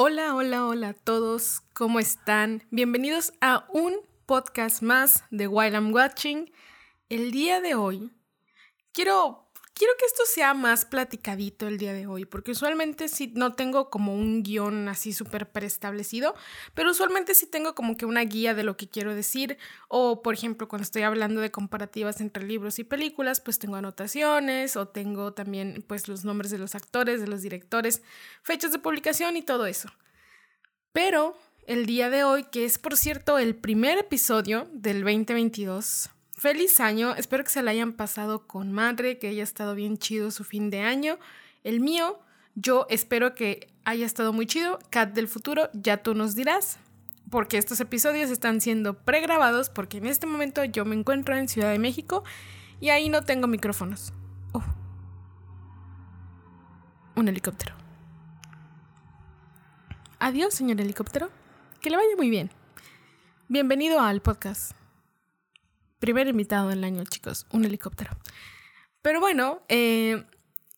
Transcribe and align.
Hola, 0.00 0.36
hola, 0.36 0.64
hola 0.64 0.88
a 0.90 0.94
todos, 0.94 1.62
¿cómo 1.74 1.98
están? 1.98 2.62
Bienvenidos 2.70 3.32
a 3.40 3.66
un 3.72 3.96
podcast 4.26 4.80
más 4.80 5.24
de 5.32 5.48
While 5.48 5.72
I'm 5.72 5.92
Watching. 5.92 6.52
El 7.08 7.32
día 7.32 7.60
de 7.60 7.74
hoy 7.74 8.12
quiero 8.92 9.47
quiero 9.78 9.94
que 9.96 10.06
esto 10.06 10.24
sea 10.26 10.54
más 10.54 10.84
platicadito 10.84 11.68
el 11.68 11.78
día 11.78 11.92
de 11.92 12.06
hoy, 12.06 12.24
porque 12.24 12.50
usualmente 12.50 13.08
sí 13.08 13.32
no 13.34 13.54
tengo 13.54 13.88
como 13.90 14.14
un 14.14 14.42
guion 14.42 14.88
así 14.88 15.12
súper 15.12 15.50
preestablecido, 15.50 16.34
pero 16.74 16.90
usualmente 16.90 17.34
sí 17.34 17.46
tengo 17.46 17.74
como 17.74 17.96
que 17.96 18.04
una 18.04 18.22
guía 18.22 18.54
de 18.54 18.64
lo 18.64 18.76
que 18.76 18.88
quiero 18.88 19.14
decir, 19.14 19.56
o 19.86 20.20
por 20.20 20.34
ejemplo 20.34 20.68
cuando 20.68 20.82
estoy 20.82 21.02
hablando 21.02 21.40
de 21.40 21.52
comparativas 21.52 22.20
entre 22.20 22.44
libros 22.44 22.80
y 22.80 22.84
películas, 22.84 23.40
pues 23.40 23.58
tengo 23.60 23.76
anotaciones, 23.76 24.76
o 24.76 24.88
tengo 24.88 25.32
también 25.32 25.84
pues 25.86 26.08
los 26.08 26.24
nombres 26.24 26.50
de 26.50 26.58
los 26.58 26.74
actores, 26.74 27.20
de 27.20 27.28
los 27.28 27.42
directores, 27.42 28.02
fechas 28.42 28.72
de 28.72 28.80
publicación 28.80 29.36
y 29.36 29.42
todo 29.42 29.66
eso. 29.66 29.88
Pero 30.92 31.38
el 31.66 31.86
día 31.86 32.10
de 32.10 32.24
hoy, 32.24 32.44
que 32.44 32.64
es 32.64 32.78
por 32.78 32.96
cierto 32.96 33.38
el 33.38 33.54
primer 33.54 33.98
episodio 33.98 34.68
del 34.72 35.04
2022, 35.04 36.10
Feliz 36.38 36.78
año, 36.78 37.16
espero 37.16 37.42
que 37.42 37.50
se 37.50 37.64
la 37.64 37.72
hayan 37.72 37.92
pasado 37.92 38.46
con 38.46 38.70
madre, 38.70 39.18
que 39.18 39.26
haya 39.26 39.42
estado 39.42 39.74
bien 39.74 39.98
chido 39.98 40.30
su 40.30 40.44
fin 40.44 40.70
de 40.70 40.82
año. 40.82 41.18
El 41.64 41.80
mío, 41.80 42.20
yo 42.54 42.86
espero 42.90 43.34
que 43.34 43.72
haya 43.84 44.06
estado 44.06 44.32
muy 44.32 44.46
chido. 44.46 44.78
Cat 44.88 45.12
del 45.14 45.26
futuro, 45.26 45.68
ya 45.72 45.96
tú 45.96 46.14
nos 46.14 46.36
dirás, 46.36 46.78
porque 47.28 47.58
estos 47.58 47.80
episodios 47.80 48.30
están 48.30 48.60
siendo 48.60 48.94
pregrabados, 48.94 49.68
porque 49.68 49.98
en 49.98 50.06
este 50.06 50.28
momento 50.28 50.62
yo 50.62 50.84
me 50.84 50.94
encuentro 50.94 51.36
en 51.36 51.48
Ciudad 51.48 51.72
de 51.72 51.80
México 51.80 52.22
y 52.80 52.90
ahí 52.90 53.08
no 53.08 53.24
tengo 53.24 53.48
micrófonos. 53.48 54.12
Oh. 54.52 54.62
Un 57.16 57.26
helicóptero. 57.26 57.74
Adiós, 60.20 60.54
señor 60.54 60.80
helicóptero. 60.80 61.30
Que 61.80 61.90
le 61.90 61.96
vaya 61.96 62.14
muy 62.16 62.30
bien. 62.30 62.52
Bienvenido 63.48 63.98
al 63.98 64.22
podcast. 64.22 64.78
Primer 65.98 66.28
invitado 66.28 66.68
del 66.68 66.84
año, 66.84 67.04
chicos, 67.04 67.46
un 67.50 67.64
helicóptero. 67.64 68.16
Pero 69.02 69.20
bueno, 69.20 69.62
eh, 69.68 70.24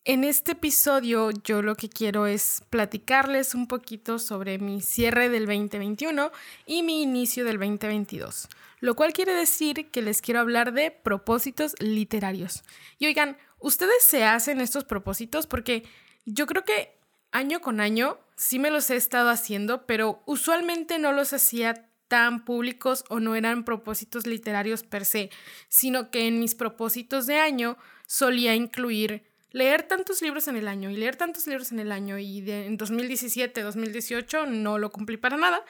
en 0.04 0.24
este 0.24 0.52
episodio 0.52 1.30
yo 1.44 1.60
lo 1.60 1.76
que 1.76 1.90
quiero 1.90 2.26
es 2.26 2.62
platicarles 2.70 3.54
un 3.54 3.66
poquito 3.66 4.18
sobre 4.18 4.58
mi 4.58 4.80
cierre 4.80 5.28
del 5.28 5.44
2021 5.44 6.32
y 6.64 6.82
mi 6.82 7.02
inicio 7.02 7.44
del 7.44 7.58
2022, 7.58 8.48
lo 8.80 8.96
cual 8.96 9.12
quiere 9.12 9.34
decir 9.34 9.90
que 9.90 10.00
les 10.00 10.22
quiero 10.22 10.40
hablar 10.40 10.72
de 10.72 10.90
propósitos 10.90 11.74
literarios. 11.80 12.62
Y 12.98 13.06
oigan, 13.06 13.36
ustedes 13.58 14.02
se 14.04 14.24
hacen 14.24 14.62
estos 14.62 14.84
propósitos 14.84 15.46
porque 15.46 15.84
yo 16.24 16.46
creo 16.46 16.64
que 16.64 16.98
año 17.30 17.60
con 17.60 17.80
año 17.80 18.18
sí 18.36 18.58
me 18.58 18.70
los 18.70 18.88
he 18.88 18.96
estado 18.96 19.28
haciendo, 19.28 19.86
pero 19.86 20.22
usualmente 20.24 20.98
no 20.98 21.12
los 21.12 21.34
hacía 21.34 21.89
tan 22.10 22.44
públicos 22.44 23.04
o 23.08 23.20
no 23.20 23.36
eran 23.36 23.64
propósitos 23.64 24.26
literarios 24.26 24.82
per 24.82 25.04
se, 25.04 25.30
sino 25.68 26.10
que 26.10 26.26
en 26.26 26.40
mis 26.40 26.56
propósitos 26.56 27.26
de 27.26 27.36
año 27.36 27.78
solía 28.08 28.56
incluir 28.56 29.22
leer 29.52 29.84
tantos 29.84 30.20
libros 30.20 30.48
en 30.48 30.56
el 30.56 30.66
año 30.66 30.90
y 30.90 30.96
leer 30.96 31.14
tantos 31.14 31.46
libros 31.46 31.70
en 31.70 31.78
el 31.78 31.92
año 31.92 32.18
y 32.18 32.40
de, 32.40 32.66
en 32.66 32.76
2017, 32.76 33.62
2018 33.62 34.46
no 34.46 34.78
lo 34.78 34.90
cumplí 34.90 35.18
para 35.18 35.36
nada, 35.36 35.64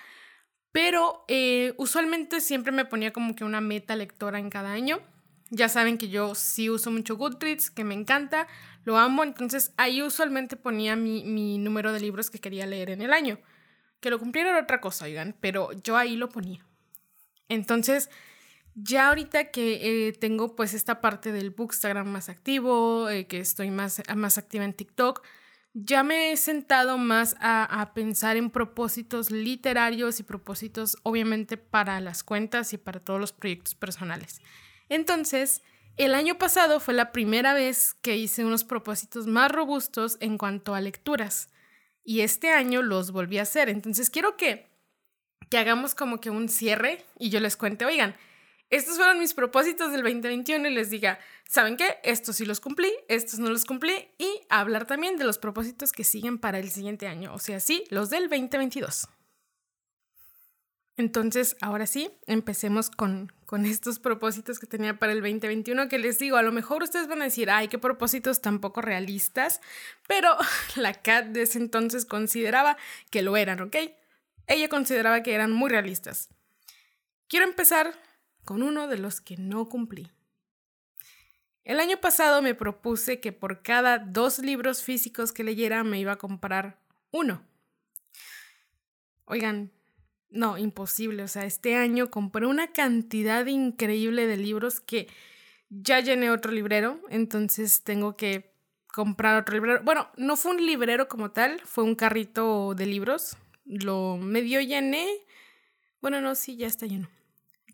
pero 0.73 1.27
eh, 1.29 1.75
usualmente 1.77 2.41
siempre 2.41 2.73
me 2.73 2.87
ponía 2.87 3.13
como 3.13 3.37
que 3.37 3.45
una 3.45 3.61
meta 3.61 3.95
lectora 3.95 4.39
en 4.39 4.49
cada 4.49 4.73
año. 4.73 4.99
Ya 5.51 5.69
saben 5.69 5.99
que 5.99 6.09
yo 6.09 6.35
sí 6.35 6.71
uso 6.71 6.91
mucho 6.91 7.17
Goodreads, 7.17 7.71
que 7.71 7.85
me 7.85 7.95
encanta, 7.95 8.47
lo 8.85 8.97
amo, 8.97 9.25
entonces 9.25 9.75
ahí 9.77 10.01
usualmente 10.01 10.57
ponía 10.57 10.97
mi, 10.97 11.23
mi 11.25 11.59
número 11.59 11.93
de 11.93 12.01
libros 12.01 12.31
que 12.31 12.39
quería 12.39 12.65
leer 12.67 12.89
en 12.89 13.03
el 13.03 13.13
año. 13.13 13.39
Que 14.01 14.11
lo 14.11 14.19
cumpliera 14.19 14.51
era 14.51 14.63
otra 14.63 14.81
cosa, 14.81 15.05
oigan, 15.05 15.37
pero 15.41 15.73
yo 15.73 15.97
ahí 15.97 16.17
lo 16.17 16.29
ponía. 16.29 16.65
Entonces, 17.49 18.11
ya 18.75 19.09
ahorita 19.09 19.51
que 19.51 20.09
eh, 20.09 20.13
tengo 20.13 20.55
pues 20.57 20.75
esta 20.75 21.01
parte 21.01 21.33
del 21.33 21.51
Bookstagram 21.51 22.09
más 22.09 22.29
activo, 22.29 23.09
eh, 23.09 23.27
que 23.27 23.41
estoy 23.41 23.71
más, 23.71 24.03
más 24.17 24.39
activa 24.39 24.65
en 24.65 24.73
TikTok, 24.73 25.23
ya 25.73 26.03
me 26.03 26.33
he 26.33 26.37
sentado 26.37 26.99
más 26.99 27.37
a, 27.41 27.65
a, 27.81 27.95
pensar 27.95 28.37
en 28.37 28.51
propósitos 28.51 29.31
literarios 29.31 30.19
y 30.19 30.25
propósitos 30.25 30.97
obviamente 31.05 31.57
para 31.57 32.01
las 32.01 32.25
cuentas 32.25 32.73
y 32.73 32.79
para 32.79 33.01
todos 33.01 33.21
los 33.21 33.33
proyectos 33.33 33.75
personales. 33.75 34.41
Entonces, 34.89 35.63
el 35.97 36.15
año 36.15 36.39
pasado 36.39 36.81
fue 36.81 36.95
la 36.95 37.13
primera 37.13 37.55
vez 37.55 37.95
que 37.95 38.17
hice 38.17 38.45
unos 38.45 38.65
propósitos 38.65 39.27
más 39.27 39.53
robustos 39.53 40.17
en 40.21 40.39
cuanto 40.39 40.75
a 40.75 40.81
lecturas 40.81 41.51
y 42.05 42.21
este 42.21 42.51
año 42.51 42.83
los 42.83 43.13
volví 43.13 43.39
a 43.39 43.43
hacer. 43.43 43.69
Entonces 43.69 44.11
quiero 44.11 44.37
que, 44.37 44.69
que 45.49 45.59
hagamos 45.59 45.95
como 45.95 46.21
que 46.21 46.31
un 46.31 46.49
cierre 46.49 47.05
y 47.19 47.31
yo 47.31 47.41
les 47.41 47.57
cuente, 47.57 47.85
oigan, 47.85 48.17
estos 48.71 48.97
fueron 48.97 49.19
mis 49.19 49.35
propósitos 49.35 49.91
del 49.91 50.03
2021 50.03 50.69
y 50.69 50.75
les 50.75 50.91
diga, 50.91 51.19
¿saben 51.49 51.77
qué? 51.77 51.99
Estos 52.05 52.37
sí 52.37 52.47
los 52.47 52.61
cumplí, 52.61 52.93
estos 53.09 53.41
no 53.41 53.51
los 53.51 53.65
cumplí 53.65 54.09
y 54.17 54.29
hablar 54.49 54.87
también 54.87 55.17
de 55.17 55.25
los 55.25 55.39
propósitos 55.39 55.91
que 55.91 56.05
siguen 56.05 56.39
para 56.39 56.61
el 56.61 56.71
siguiente 56.71 57.09
año, 57.09 57.35
o 57.35 57.39
sea, 57.41 57.59
sí, 57.59 57.85
los 57.91 58.11
del 58.11 58.29
2022. 58.29 59.09
Entonces, 61.01 61.57
ahora 61.63 61.87
sí, 61.87 62.11
empecemos 62.27 62.91
con, 62.91 63.33
con 63.47 63.65
estos 63.65 63.99
propósitos 63.99 64.59
que 64.59 64.67
tenía 64.67 64.99
para 64.99 65.13
el 65.13 65.23
2021, 65.23 65.89
que 65.89 65.99
les 65.99 66.19
digo, 66.19 66.37
a 66.37 66.43
lo 66.43 66.53
mejor 66.53 66.83
ustedes 66.83 67.09
van 67.09 67.23
a 67.23 67.25
decir, 67.25 67.51
ay, 67.51 67.69
qué 67.69 67.79
propósitos 67.79 68.43
tan 68.43 68.61
poco 68.61 68.83
realistas, 68.83 69.63
pero 70.07 70.37
la 70.77 70.93
Cat 70.93 71.29
de 71.29 71.43
ese 71.43 71.59
entonces 71.59 72.05
consideraba 72.05 72.77
que 73.11 73.23
lo 73.23 73.39
eran, 73.39 73.63
¿ok? 73.63 73.77
Ella 74.47 74.69
consideraba 74.69 75.23
que 75.23 75.35
eran 75.35 75.53
muy 75.53 75.71
realistas. 75.71 76.29
Quiero 77.29 77.47
empezar 77.47 77.95
con 78.45 78.63
uno 78.63 78.87
de 78.87 78.99
los 78.99 79.23
que 79.23 79.39
no 79.39 79.71
cumplí. 79.71 80.11
El 81.65 81.81
año 81.81 81.99
pasado 81.99 82.43
me 82.43 82.55
propuse 82.55 83.21
que 83.21 83.33
por 83.33 83.63
cada 83.63 83.99
dos 83.99 84.39
libros 84.39 84.83
físicos 84.83 85.33
que 85.33 85.45
leyera 85.45 85.83
me 85.83 85.99
iba 85.99 86.13
a 86.13 86.19
comprar 86.19 86.79
uno. 87.11 87.43
Oigan, 89.25 89.73
no, 90.31 90.59
imposible. 90.59 91.23
O 91.23 91.29
sea, 91.29 91.45
este 91.45 91.77
año 91.77 92.11
compré 92.11 92.47
una 92.47 92.73
cantidad 92.73 93.45
increíble 93.47 94.27
de 94.27 94.37
libros 94.37 94.81
que 94.81 95.09
ya 95.69 96.01
llené 96.01 96.31
otro 96.31 96.53
librero, 96.53 97.01
entonces 97.11 97.83
tengo 97.83 98.17
que 98.17 98.53
comprar 98.93 99.41
otro 99.41 99.55
librero. 99.55 99.83
Bueno, 99.85 100.09
no 100.17 100.37
fue 100.37 100.53
un 100.53 100.67
librero 100.67 101.09
como 101.09 101.31
tal, 101.31 101.61
fue 101.65 101.85
un 101.85 101.95
carrito 101.95 102.75
de 102.75 102.87
libros. 102.87 103.37
Lo 103.65 104.17
medio 104.17 104.61
llené. 104.61 105.09
Bueno, 106.01 106.21
no, 106.21 106.35
sí, 106.35 106.57
ya 106.57 106.67
está 106.67 106.87
lleno. 106.87 107.09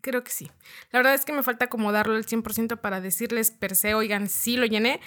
Creo 0.01 0.23
que 0.23 0.31
sí. 0.31 0.49
La 0.91 0.99
verdad 0.99 1.15
es 1.15 1.25
que 1.25 1.33
me 1.33 1.43
falta 1.43 1.65
acomodarlo 1.65 2.15
al 2.15 2.25
100% 2.25 2.79
para 2.79 3.01
decirles 3.01 3.51
per 3.51 3.75
se, 3.75 3.95
oigan, 3.95 4.29
sí 4.29 4.57
lo 4.57 4.65
llené, 4.65 4.99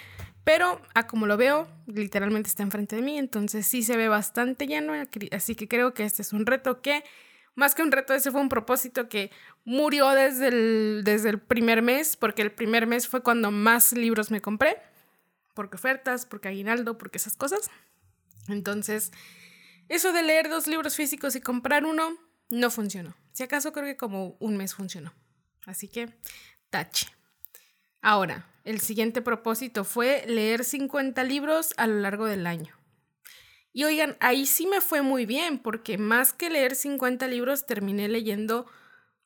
pero 0.43 0.81
a 0.93 1.07
como 1.07 1.27
lo 1.27 1.37
veo, 1.37 1.67
literalmente 1.87 2.49
está 2.49 2.63
enfrente 2.63 2.97
de 2.97 3.01
mí, 3.01 3.17
entonces 3.17 3.65
sí 3.65 3.83
se 3.83 3.95
ve 3.95 4.09
bastante 4.09 4.67
lleno, 4.67 4.93
así 5.31 5.55
que 5.55 5.67
creo 5.67 5.93
que 5.93 6.03
este 6.03 6.21
es 6.21 6.33
un 6.33 6.45
reto 6.45 6.81
que 6.81 7.03
más 7.55 7.75
que 7.75 7.83
un 7.83 7.91
reto, 7.91 8.13
ese 8.13 8.31
fue 8.31 8.41
un 8.41 8.49
propósito 8.49 9.09
que 9.09 9.31
murió 9.65 10.09
desde 10.09 10.47
el, 10.47 11.01
desde 11.03 11.29
el 11.29 11.39
primer 11.39 11.81
mes, 11.81 12.15
porque 12.15 12.41
el 12.41 12.51
primer 12.51 12.87
mes 12.87 13.07
fue 13.07 13.21
cuando 13.21 13.51
más 13.51 13.93
libros 13.93 14.31
me 14.31 14.41
compré, 14.41 14.77
porque 15.53 15.75
ofertas, 15.75 16.25
porque 16.25 16.47
aguinaldo, 16.47 16.97
porque 16.97 17.17
esas 17.17 17.35
cosas. 17.35 17.69
Entonces, 18.47 19.11
eso 19.89 20.13
de 20.13 20.23
leer 20.23 20.49
dos 20.49 20.67
libros 20.67 20.95
físicos 20.95 21.35
y 21.35 21.41
comprar 21.41 21.85
uno 21.85 22.17
no 22.49 22.69
funcionó. 22.69 23.15
Si 23.33 23.43
acaso 23.43 23.71
creo 23.71 23.85
que 23.85 23.97
como 23.97 24.37
un 24.39 24.57
mes 24.57 24.73
funcionó. 24.73 25.13
Así 25.65 25.87
que, 25.87 26.13
tache. 26.69 27.07
Ahora, 28.01 28.47
el 28.63 28.79
siguiente 28.79 29.21
propósito 29.21 29.83
fue 29.83 30.23
leer 30.27 30.63
50 30.63 31.23
libros 31.23 31.73
a 31.77 31.87
lo 31.87 31.99
largo 31.99 32.25
del 32.25 32.47
año. 32.47 32.80
Y 33.73 33.85
oigan, 33.85 34.17
ahí 34.19 34.45
sí 34.45 34.67
me 34.67 34.81
fue 34.81 35.01
muy 35.01 35.25
bien, 35.25 35.57
porque 35.57 35.97
más 35.97 36.33
que 36.33 36.49
leer 36.49 36.75
50 36.75 37.27
libros, 37.27 37.65
terminé 37.65 38.09
leyendo, 38.09 38.65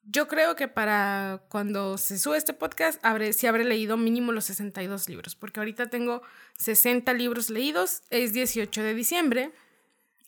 yo 0.03 0.27
creo 0.27 0.55
que 0.55 0.67
para 0.67 1.41
cuando 1.49 1.97
se 1.97 2.19
sube 2.19 2.37
este 2.37 2.53
podcast, 2.53 3.03
habré, 3.03 3.33
sí 3.33 3.47
habré 3.47 3.63
leído 3.63 3.97
mínimo 3.97 4.31
los 4.31 4.45
62 4.45 5.09
libros, 5.09 5.35
porque 5.35 5.59
ahorita 5.59 5.89
tengo 5.89 6.21
60 6.59 7.11
libros 7.13 7.49
leídos, 7.49 8.03
es 8.11 8.33
18 8.33 8.83
de 8.83 8.93
diciembre, 8.93 9.51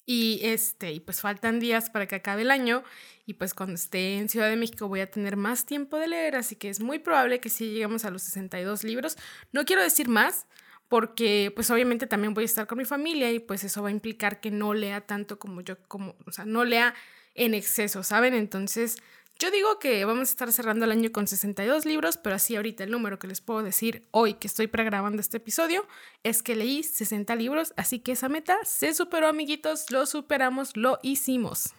y 0.05 0.39
este, 0.41 0.93
y 0.93 0.99
pues 0.99 1.21
faltan 1.21 1.59
días 1.59 1.89
para 1.91 2.07
que 2.07 2.15
acabe 2.15 2.41
el 2.41 2.49
año, 2.49 2.83
y 3.27 3.33
pues 3.33 3.53
cuando 3.53 3.75
esté 3.75 4.17
en 4.17 4.29
Ciudad 4.29 4.49
de 4.49 4.55
México 4.55 4.87
voy 4.87 5.01
a 5.01 5.11
tener 5.11 5.35
más 5.35 5.65
tiempo 5.65 5.97
de 5.97 6.07
leer, 6.07 6.37
así 6.37 6.55
que 6.55 6.69
es 6.69 6.79
muy 6.79 6.97
probable 6.97 7.39
que 7.39 7.49
sí 7.49 7.71
lleguemos 7.71 8.03
a 8.05 8.09
los 8.09 8.23
62 8.23 8.83
libros. 8.83 9.17
No 9.51 9.65
quiero 9.65 9.83
decir 9.83 10.07
más, 10.07 10.47
porque 10.87 11.51
pues 11.55 11.69
obviamente 11.71 12.07
también 12.07 12.33
voy 12.33 12.43
a 12.43 12.45
estar 12.45 12.67
con 12.67 12.77
mi 12.77 12.85
familia 12.85 13.31
y 13.31 13.39
pues 13.39 13.63
eso 13.63 13.81
va 13.83 13.89
a 13.89 13.91
implicar 13.91 14.39
que 14.39 14.51
no 14.51 14.73
lea 14.73 15.01
tanto 15.01 15.39
como 15.39 15.61
yo, 15.61 15.77
como, 15.87 16.15
o 16.25 16.31
sea, 16.31 16.45
no 16.45 16.63
lea 16.65 16.93
en 17.35 17.53
exceso, 17.53 18.03
¿saben? 18.03 18.33
Entonces, 18.33 18.97
yo 19.39 19.51
digo 19.51 19.77
que 19.77 20.03
vamos 20.05 20.29
a 20.29 20.31
estar 20.31 20.51
cerrando 20.51 20.85
el 20.85 20.91
año 20.91 21.11
con 21.11 21.27
62 21.27 21.85
libros, 21.85 22.17
pero 22.17 22.35
así 22.35 22.55
ahorita 22.55 22.83
el 22.83 22.91
número 22.91 23.19
que 23.19 23.27
les 23.27 23.41
puedo 23.41 23.61
decir 23.61 24.07
hoy 24.11 24.33
que 24.33 24.47
estoy 24.47 24.67
pregrabando 24.67 25.21
este 25.21 25.37
episodio 25.37 25.85
es 26.23 26.41
que 26.41 26.55
leí 26.55 26.81
60 26.81 27.35
libros, 27.35 27.73
así 27.77 27.99
que 27.99 28.13
esa 28.13 28.29
meta 28.29 28.57
se 28.63 28.93
superó, 28.93 29.27
amiguitos, 29.27 29.91
lo 29.91 30.05
superamos, 30.07 30.75
lo 30.75 30.99
hicimos. 31.03 31.75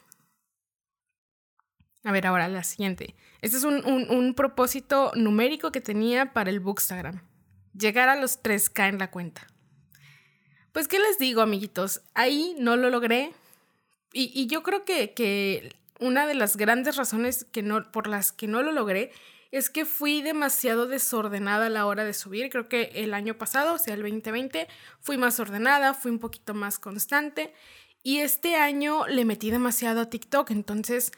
A 2.05 2.13
ver, 2.13 2.27
ahora 2.27 2.47
la 2.47 2.63
siguiente. 2.63 3.17
Este 3.43 3.57
es 3.57 3.65
un, 3.65 3.85
un 3.85 4.35
propósito 4.35 5.11
numérico 5.17 5.73
que 5.73 5.81
tenía 5.81 6.33
para 6.33 6.51
el 6.51 6.61
Bookstagram. 6.61 7.21
Llegar 7.73 8.09
a 8.09 8.17
los 8.17 8.43
3K 8.43 8.89
en 8.89 8.99
la 8.99 9.11
cuenta. 9.11 9.47
Pues, 10.73 10.89
¿qué 10.89 10.99
les 10.99 11.19
digo, 11.19 11.41
amiguitos? 11.41 12.03
Ahí 12.15 12.55
no 12.59 12.77
lo 12.77 12.91
logré. 12.91 13.33
Y, 14.13 14.47
yo 14.47 14.63
creo 14.63 14.85
que, 14.85 15.13
que 15.13 15.75
una 16.01 16.27
de 16.27 16.35
las 16.35 16.57
grandes 16.57 16.97
razones 16.97 17.45
que 17.45 17.63
no, 17.63 17.91
por 17.91 18.07
las 18.07 18.33
que 18.33 18.47
no 18.47 18.63
lo 18.63 18.73
logré 18.73 19.13
es 19.51 19.71
que 19.71 19.85
fui 19.85 20.23
demasiado 20.23 20.87
desordenada 20.87 21.67
a 21.67 21.71
la 21.71 21.87
hora 21.87 22.05
de 22.05 22.13
subir. 22.13 22.51
Creo 22.51 22.69
que 22.69 22.91
el 22.95 23.15
año 23.15 23.39
pasado, 23.39 23.75
o 23.75 23.79
sea, 23.79 23.95
el 23.95 24.03
2020, 24.03 24.69
fui 25.01 25.17
más 25.17 25.41
ordenada, 25.41 25.95
fui 25.95 26.11
un 26.11 26.19
poquito 26.19 26.55
más 26.55 26.79
constante. 26.79 27.53
Y 28.03 28.19
este 28.19 28.57
año 28.57 29.07
le 29.07 29.25
metí 29.25 29.51
demasiado 29.51 30.03
a 30.03 30.11
TikTok, 30.11 30.51
entonces 30.51 31.13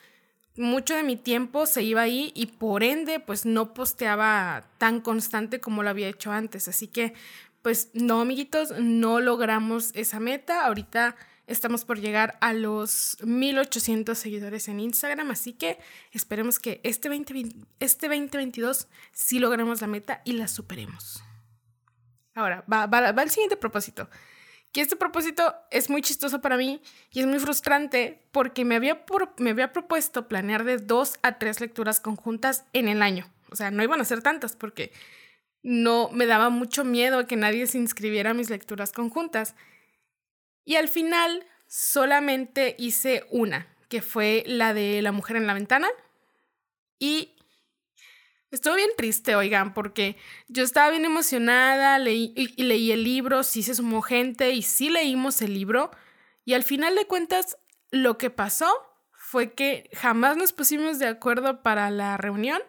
mucho 0.56 0.94
de 0.94 1.02
mi 1.02 1.16
tiempo 1.16 1.66
se 1.66 1.82
iba 1.82 2.02
ahí 2.02 2.32
y 2.34 2.46
por 2.46 2.82
ende 2.82 3.20
pues 3.20 3.46
no 3.46 3.74
posteaba 3.74 4.64
tan 4.78 5.00
constante 5.00 5.60
como 5.60 5.82
lo 5.82 5.90
había 5.90 6.08
hecho 6.08 6.32
antes. 6.32 6.68
Así 6.68 6.86
que 6.86 7.14
pues 7.62 7.90
no, 7.92 8.20
amiguitos, 8.20 8.72
no 8.78 9.20
logramos 9.20 9.90
esa 9.94 10.20
meta. 10.20 10.64
Ahorita 10.64 11.16
Estamos 11.50 11.84
por 11.84 11.98
llegar 11.98 12.38
a 12.40 12.52
los 12.52 13.16
1800 13.24 14.16
seguidores 14.16 14.68
en 14.68 14.78
Instagram, 14.78 15.32
así 15.32 15.52
que 15.52 15.80
esperemos 16.12 16.60
que 16.60 16.80
este, 16.84 17.08
20, 17.08 17.56
este 17.80 18.06
2022 18.06 18.86
sí 19.10 19.40
logremos 19.40 19.80
la 19.80 19.88
meta 19.88 20.22
y 20.24 20.34
la 20.34 20.46
superemos. 20.46 21.24
Ahora, 22.36 22.64
va, 22.72 22.86
va, 22.86 23.10
va 23.10 23.22
el 23.24 23.30
siguiente 23.30 23.56
propósito. 23.56 24.08
Que 24.72 24.80
este 24.80 24.96
propósito 24.96 25.54
es 25.70 25.90
muy 25.90 26.00
chistoso 26.00 26.40
para 26.40 26.56
mí 26.56 26.80
y 27.10 27.20
es 27.20 27.26
muy 27.26 27.38
frustrante 27.38 28.22
porque 28.30 28.64
me 28.64 28.76
había, 28.76 29.04
me 29.38 29.50
había 29.50 29.72
propuesto 29.72 30.28
planear 30.28 30.64
de 30.64 30.76
dos 30.76 31.18
a 31.22 31.38
tres 31.38 31.60
lecturas 31.60 31.98
conjuntas 31.98 32.64
en 32.72 32.88
el 32.88 33.02
año. 33.02 33.28
O 33.50 33.56
sea, 33.56 33.70
no 33.70 33.82
iban 33.82 34.00
a 34.00 34.04
ser 34.04 34.22
tantas 34.22 34.54
porque 34.54 34.92
no 35.62 36.08
me 36.12 36.26
daba 36.26 36.50
mucho 36.50 36.84
miedo 36.84 37.26
que 37.26 37.36
nadie 37.36 37.66
se 37.66 37.78
inscribiera 37.78 38.30
a 38.30 38.34
mis 38.34 38.50
lecturas 38.50 38.92
conjuntas. 38.92 39.54
Y 40.64 40.76
al 40.76 40.88
final 40.88 41.44
solamente 41.66 42.76
hice 42.78 43.26
una, 43.30 43.66
que 43.88 44.02
fue 44.02 44.44
la 44.46 44.72
de 44.72 45.02
La 45.02 45.12
mujer 45.12 45.36
en 45.36 45.46
la 45.46 45.54
ventana. 45.54 45.88
Y 46.98 47.34
estuve 48.50 48.76
bien 48.76 48.90
triste, 48.96 49.36
oigan, 49.36 49.74
porque 49.74 50.16
yo 50.48 50.64
estaba 50.64 50.90
bien 50.90 51.04
emocionada, 51.04 51.98
leí, 51.98 52.32
y, 52.36 52.62
leí 52.62 52.92
el 52.92 53.04
libro, 53.04 53.42
sí 53.42 53.62
se 53.62 53.74
sumó 53.74 54.02
gente 54.02 54.50
y 54.50 54.62
sí 54.62 54.90
leímos 54.90 55.42
el 55.42 55.54
libro. 55.54 55.90
Y 56.44 56.54
al 56.54 56.64
final 56.64 56.94
de 56.94 57.06
cuentas, 57.06 57.58
lo 57.90 58.18
que 58.18 58.30
pasó 58.30 58.70
fue 59.12 59.52
que 59.52 59.90
jamás 59.94 60.36
nos 60.36 60.52
pusimos 60.52 60.98
de 60.98 61.06
acuerdo 61.06 61.62
para 61.62 61.90
la 61.90 62.16
reunión. 62.16 62.60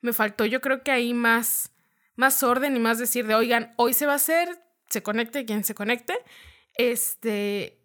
Me 0.00 0.12
faltó 0.12 0.46
yo 0.46 0.60
creo 0.60 0.82
que 0.82 0.92
ahí 0.92 1.14
más, 1.14 1.72
más 2.14 2.42
orden 2.42 2.76
y 2.76 2.78
más 2.78 2.98
decir 2.98 3.26
de, 3.26 3.34
oigan, 3.34 3.74
hoy 3.76 3.92
se 3.92 4.06
va 4.06 4.12
a 4.12 4.16
hacer, 4.16 4.62
se 4.88 5.02
conecte 5.02 5.44
quien 5.44 5.64
se 5.64 5.74
conecte. 5.74 6.14
Este, 6.74 7.82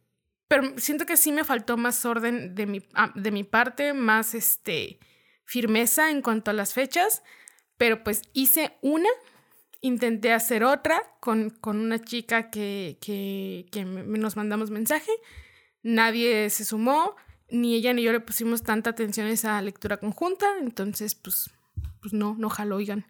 pero 0.48 0.78
siento 0.78 1.06
que 1.06 1.18
sí 1.18 1.32
me 1.32 1.44
faltó 1.44 1.78
más 1.78 2.06
orden 2.06 2.56
de 2.56 2.66
mi, 2.66 2.82
ah, 2.94 3.12
de 3.16 3.32
mi 3.32 3.44
parte, 3.44 3.94
más 3.94 4.34
este, 4.34 5.00
firmeza 5.46 6.10
en 6.12 6.22
cuanto 6.22 6.52
a 6.52 6.54
las 6.54 6.74
fechas, 6.74 7.24
pero 7.82 8.04
pues 8.04 8.22
hice 8.34 8.78
una, 8.84 9.10
intenté 9.82 10.34
hacer 10.34 10.64
otra 10.64 11.02
con, 11.20 11.50
con 11.50 11.80
una 11.80 11.98
chica 11.98 12.52
que, 12.52 13.00
que, 13.02 13.66
que 13.72 13.84
nos 13.84 14.36
mandamos 14.36 14.70
mensaje, 14.70 15.10
nadie 15.82 16.52
se 16.52 16.64
sumó, 16.64 17.16
ni 17.50 17.74
ella 17.74 17.92
ni 17.96 18.04
yo 18.04 18.12
le 18.12 18.20
pusimos 18.20 18.62
tanta 18.62 18.92
atención 18.92 19.26
a 19.26 19.32
esa 19.32 19.60
lectura 19.64 19.98
conjunta, 19.98 20.46
entonces 20.62 21.16
pues, 21.16 21.50
pues 22.02 22.14
no, 22.14 22.36
no 22.38 22.52
jaló, 22.52 22.76
oigan. 22.76 23.08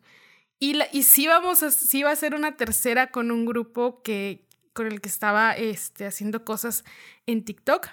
Y, 0.58 0.76
la, 0.76 0.88
y 0.94 1.04
sí, 1.04 1.28
vamos 1.28 1.64
a, 1.64 1.72
sí 1.72 2.04
va 2.04 2.12
a 2.12 2.16
ser 2.16 2.34
una 2.34 2.56
tercera 2.56 3.12
con 3.12 3.30
un 3.30 3.46
grupo 3.46 4.02
que, 4.02 4.48
con 4.72 4.88
el 4.88 5.02
que 5.02 5.10
estaba 5.10 5.52
este, 5.52 6.06
haciendo 6.06 6.46
cosas 6.46 6.86
en 7.26 7.44
TikTok. 7.44 7.90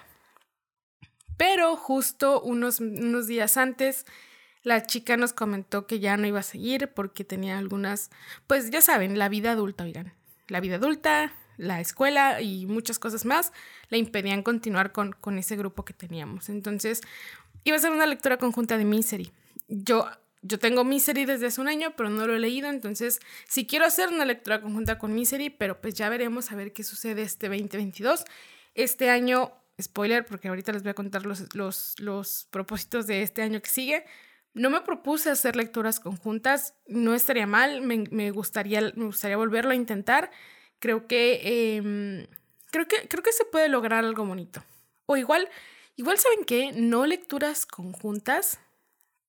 Pero 1.35 1.75
justo 1.75 2.41
unos, 2.41 2.79
unos 2.79 3.27
días 3.27 3.57
antes, 3.57 4.05
la 4.69 4.85
chica 4.85 5.17
nos 5.17 5.33
comentó 5.33 5.87
que 5.87 5.99
ya 5.99 6.15
no 6.15 6.27
iba 6.27 6.39
a 6.39 6.43
seguir 6.43 6.89
porque 6.93 7.23
tenía 7.23 7.57
algunas, 7.57 8.11
pues 8.45 8.69
ya 8.69 8.81
saben, 8.81 9.17
la 9.17 9.27
vida 9.27 9.53
adulta, 9.53 9.83
oigan, 9.83 10.13
la 10.47 10.59
vida 10.59 10.75
adulta, 10.75 11.33
la 11.57 11.81
escuela 11.81 12.39
y 12.39 12.67
muchas 12.67 12.99
cosas 12.99 13.25
más 13.25 13.51
le 13.89 13.97
impedían 13.97 14.43
continuar 14.43 14.91
con, 14.91 15.13
con 15.13 15.39
ese 15.39 15.55
grupo 15.55 15.85
que 15.85 15.93
teníamos. 15.93 16.49
Entonces, 16.49 17.01
iba 17.63 17.77
a 17.77 17.79
ser 17.79 17.89
una 17.89 18.05
lectura 18.05 18.37
conjunta 18.37 18.77
de 18.77 18.85
Misery. 18.85 19.31
Yo 19.69 20.05
yo 20.43 20.59
tengo 20.59 20.85
Misery 20.85 21.25
desde 21.25 21.47
hace 21.47 21.59
un 21.59 21.67
año, 21.67 21.95
pero 21.97 22.09
no 22.09 22.27
lo 22.27 22.35
he 22.35 22.39
leído, 22.39 22.69
entonces 22.69 23.19
sí 23.45 23.65
quiero 23.65 23.85
hacer 23.85 24.07
una 24.09 24.23
lectura 24.23 24.61
conjunta 24.61 24.99
con 24.99 25.13
Misery, 25.13 25.49
pero 25.49 25.81
pues 25.81 25.95
ya 25.95 26.09
veremos 26.09 26.51
a 26.51 26.55
ver 26.55 26.73
qué 26.73 26.83
sucede 26.83 27.23
este 27.23 27.49
2022. 27.49 28.23
Este 28.75 29.09
año, 29.09 29.51
spoiler, 29.81 30.25
porque 30.25 30.47
ahorita 30.47 30.71
les 30.71 30.83
voy 30.83 30.91
a 30.91 30.93
contar 30.93 31.25
los, 31.25 31.53
los, 31.55 31.99
los 31.99 32.47
propósitos 32.51 33.07
de 33.07 33.23
este 33.23 33.41
año 33.41 33.61
que 33.61 33.69
sigue. 33.69 34.05
No 34.53 34.69
me 34.69 34.81
propuse 34.81 35.29
hacer 35.29 35.55
lecturas 35.55 35.99
conjuntas, 35.99 36.73
no 36.87 37.13
estaría 37.13 37.47
mal, 37.47 37.81
me, 37.81 38.05
me 38.11 38.31
gustaría, 38.31 38.81
me 38.95 39.05
gustaría 39.05 39.37
volverlo 39.37 39.71
a 39.71 39.75
intentar. 39.75 40.31
Creo 40.79 41.07
que, 41.07 41.77
em, 41.77 42.27
creo 42.71 42.87
que, 42.87 43.07
creo 43.07 43.23
que 43.23 43.31
se 43.31 43.45
puede 43.45 43.69
lograr 43.69 44.03
algo 44.03 44.25
bonito. 44.25 44.63
O 45.05 45.17
igual, 45.17 45.49
igual 45.95 46.17
saben 46.17 46.45
que 46.45 46.71
no 46.73 47.05
lecturas 47.05 47.65
conjuntas, 47.65 48.59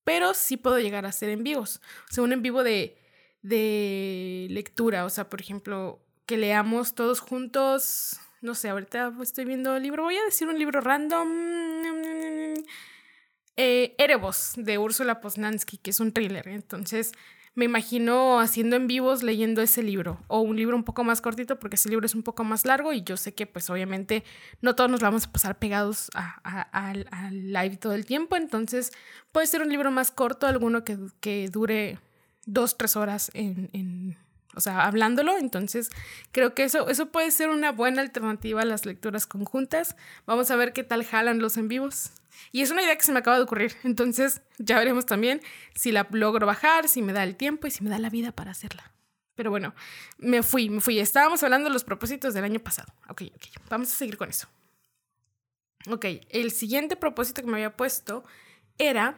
pero 0.05 0.35
sí 0.35 0.57
puedo 0.57 0.79
llegar 0.79 1.07
a 1.07 1.11
hacer 1.11 1.29
en 1.31 1.45
vivos. 1.45 1.81
O 2.11 2.15
sea, 2.15 2.25
un 2.25 2.33
en 2.33 2.43
vivo 2.43 2.63
de, 2.65 2.97
de 3.43 4.47
lectura. 4.51 5.05
O 5.05 5.11
sea, 5.11 5.29
por 5.29 5.41
ejemplo, 5.41 6.01
que 6.27 6.37
leamos 6.37 6.95
todos 6.95 7.21
juntos. 7.21 8.21
No 8.41 8.55
sé, 8.55 8.71
ahorita 8.71 9.13
estoy 9.23 9.45
viendo 9.45 9.77
el 9.77 9.83
libro. 9.83 10.05
Voy 10.05 10.17
a 10.17 10.25
decir 10.25 10.49
un 10.49 10.59
libro 10.59 10.81
random. 10.81 11.29
Eh, 13.63 13.95
Erebos, 13.99 14.55
de 14.57 14.79
Úrsula 14.79 15.21
Poznansky, 15.21 15.77
que 15.77 15.91
es 15.91 16.01
un 16.01 16.13
thriller. 16.13 16.49
Entonces, 16.49 17.13
me 17.55 17.67
imagino 17.67 18.41
haciendo 18.41 18.75
en 18.77 18.87
vivos 18.87 19.23
leyendo 19.23 19.61
ese 19.61 19.83
libro 19.83 20.19
o 20.29 20.41
un 20.41 20.57
libro 20.57 20.75
un 20.75 20.83
poco 20.83 21.05
más 21.05 21.21
cortito 21.21 21.59
porque 21.59 21.75
ese 21.75 21.91
libro 21.91 22.07
es 22.07 22.15
un 22.15 22.23
poco 22.23 22.43
más 22.43 22.65
largo 22.65 22.95
y 22.95 23.03
yo 23.03 23.19
sé 23.19 23.35
que 23.35 23.47
pues 23.47 23.69
obviamente 23.69 24.25
no 24.63 24.75
todos 24.75 24.91
nos 24.91 25.01
vamos 25.01 25.27
a 25.27 25.33
pasar 25.33 25.59
pegados 25.59 26.09
al 26.15 27.53
live 27.53 27.77
todo 27.77 27.93
el 27.93 28.07
tiempo, 28.07 28.37
entonces 28.37 28.93
puede 29.31 29.47
ser 29.47 29.61
un 29.61 29.69
libro 29.69 29.91
más 29.91 30.11
corto, 30.11 30.47
alguno 30.47 30.83
que, 30.83 30.97
que 31.21 31.51
dure 31.51 31.99
dos, 32.47 32.79
tres 32.79 32.97
horas 32.97 33.31
en, 33.35 33.69
en, 33.75 34.17
o 34.57 34.61
sea, 34.61 34.85
hablándolo, 34.87 35.37
entonces 35.39 35.91
creo 36.33 36.55
que 36.55 36.65
eso, 36.65 36.89
eso 36.89 37.07
puede 37.11 37.31
ser 37.31 37.51
una 37.51 37.73
buena 37.73 38.03
alternativa 38.03 38.63
a 38.63 38.65
las 38.65 38.85
lecturas 38.85 39.27
conjuntas. 39.27 39.97
Vamos 40.27 40.51
a 40.51 40.57
ver 40.57 40.73
qué 40.73 40.83
tal 40.83 41.05
jalan 41.05 41.39
los 41.39 41.57
en 41.57 41.69
vivos. 41.69 42.11
Y 42.53 42.63
es 42.63 42.71
una 42.71 42.83
idea 42.83 42.97
que 42.97 43.05
se 43.05 43.13
me 43.13 43.21
acaba 43.21 43.37
de 43.37 43.45
ocurrir. 43.45 43.77
Entonces 43.85 44.43
ya 44.59 44.79
veremos 44.79 45.07
también 45.07 45.41
si 45.75 45.93
la 45.93 46.07
logro 46.11 46.47
bajar, 46.47 46.89
si 46.89 47.03
me 47.03 47.13
da 47.13 47.23
el 47.23 47.37
tiempo 47.37 47.67
y 47.67 47.71
si 47.71 47.85
me 47.85 47.91
da 47.91 47.99
la 47.99 48.11
vida 48.11 48.33
para 48.33 48.51
hacerla. 48.51 48.93
Pero 49.35 49.51
bueno, 49.51 49.75
me 50.19 50.43
fui, 50.43 50.69
me 50.69 50.81
fui. 50.81 50.99
Estábamos 50.99 51.43
hablando 51.43 51.69
de 51.69 51.73
los 51.73 51.85
propósitos 51.85 52.35
del 52.35 52.45
año 52.45 52.61
pasado. 52.61 52.93
Ok, 53.09 53.23
ok. 53.35 53.45
Vamos 53.69 53.93
a 53.93 53.97
seguir 53.97 54.17
con 54.17 54.29
eso. 54.29 54.49
Ok, 55.89 56.05
el 56.29 56.51
siguiente 56.51 56.97
propósito 56.97 57.41
que 57.41 57.49
me 57.49 57.55
había 57.55 57.77
puesto 57.77 58.25
era 58.77 59.17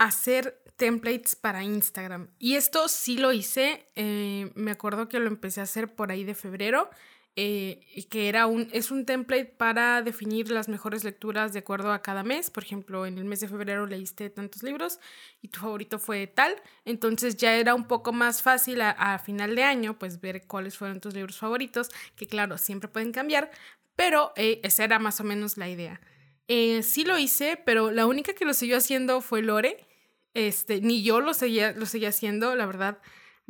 hacer 0.00 0.62
templates 0.76 1.36
para 1.36 1.62
Instagram. 1.62 2.30
Y 2.38 2.56
esto 2.56 2.88
sí 2.88 3.18
lo 3.18 3.32
hice. 3.32 3.86
Eh, 3.94 4.50
me 4.54 4.70
acuerdo 4.70 5.08
que 5.08 5.18
lo 5.18 5.28
empecé 5.28 5.60
a 5.60 5.64
hacer 5.64 5.94
por 5.94 6.10
ahí 6.10 6.24
de 6.24 6.34
febrero. 6.34 6.88
Eh, 7.36 8.06
que 8.10 8.28
era 8.28 8.46
un, 8.46 8.68
es 8.72 8.90
un 8.90 9.06
template 9.06 9.44
para 9.44 10.02
definir 10.02 10.50
las 10.50 10.68
mejores 10.68 11.04
lecturas 11.04 11.52
de 11.52 11.60
acuerdo 11.60 11.92
a 11.92 12.00
cada 12.00 12.22
mes. 12.22 12.50
Por 12.50 12.64
ejemplo, 12.64 13.04
en 13.04 13.18
el 13.18 13.24
mes 13.26 13.40
de 13.40 13.48
febrero 13.48 13.86
leíste 13.86 14.30
tantos 14.30 14.62
libros 14.62 14.98
y 15.42 15.48
tu 15.48 15.60
favorito 15.60 15.98
fue 15.98 16.26
tal. 16.26 16.56
Entonces 16.86 17.36
ya 17.36 17.54
era 17.56 17.74
un 17.74 17.86
poco 17.86 18.12
más 18.14 18.42
fácil 18.42 18.80
a, 18.80 19.18
final 19.18 19.54
de 19.54 19.64
año, 19.64 19.98
pues 19.98 20.20
ver 20.20 20.46
cuáles 20.46 20.78
fueron 20.78 21.00
tus 21.00 21.14
libros 21.14 21.36
favoritos, 21.38 21.90
que 22.16 22.26
claro, 22.26 22.56
siempre 22.56 22.88
pueden 22.88 23.12
cambiar, 23.12 23.50
pero 23.96 24.32
eh, 24.36 24.60
esa 24.64 24.84
era 24.84 24.98
más 24.98 25.20
o 25.20 25.24
menos 25.24 25.58
la 25.58 25.68
idea. 25.68 26.00
Eh, 26.48 26.82
sí 26.82 27.04
lo 27.04 27.16
hice, 27.16 27.62
pero 27.64 27.92
la 27.92 28.06
única 28.06 28.34
que 28.34 28.44
lo 28.44 28.54
siguió 28.54 28.78
haciendo 28.78 29.20
fue 29.20 29.40
Lore. 29.40 29.89
Este, 30.34 30.80
ni 30.80 31.02
yo 31.02 31.20
lo 31.20 31.34
seguía, 31.34 31.72
lo 31.72 31.86
seguía 31.86 32.10
haciendo, 32.10 32.54
la 32.54 32.66
verdad 32.66 32.98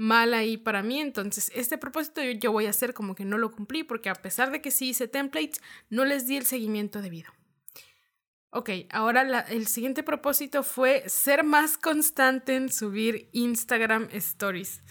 mal 0.00 0.32
ahí 0.32 0.56
para 0.56 0.82
mí. 0.82 0.98
Entonces, 0.98 1.52
este 1.54 1.76
propósito 1.76 2.22
yo, 2.22 2.52
voy 2.52 2.66
a 2.66 2.70
hacer 2.70 2.94
como 2.94 3.14
que 3.14 3.26
no 3.26 3.36
lo 3.36 3.52
cumplí 3.52 3.84
porque 3.84 4.08
a 4.08 4.14
pesar 4.14 4.50
de 4.50 4.62
que 4.62 4.70
sí 4.70 4.88
hice 4.88 5.08
templates, 5.08 5.60
no 5.90 6.06
les 6.06 6.26
di 6.26 6.38
el 6.38 6.46
seguimiento 6.46 7.02
debido. 7.02 7.30
Ok, 8.48 8.70
ahora 8.90 9.40
el 9.42 9.66
siguiente 9.68 10.02
propósito 10.02 10.62
fue 10.62 11.08
ser 11.08 11.44
más 11.44 11.76
constante 11.76 12.56
en 12.56 12.72
subir 12.72 13.28
Instagram 13.32 14.08
Stories. 14.12 14.82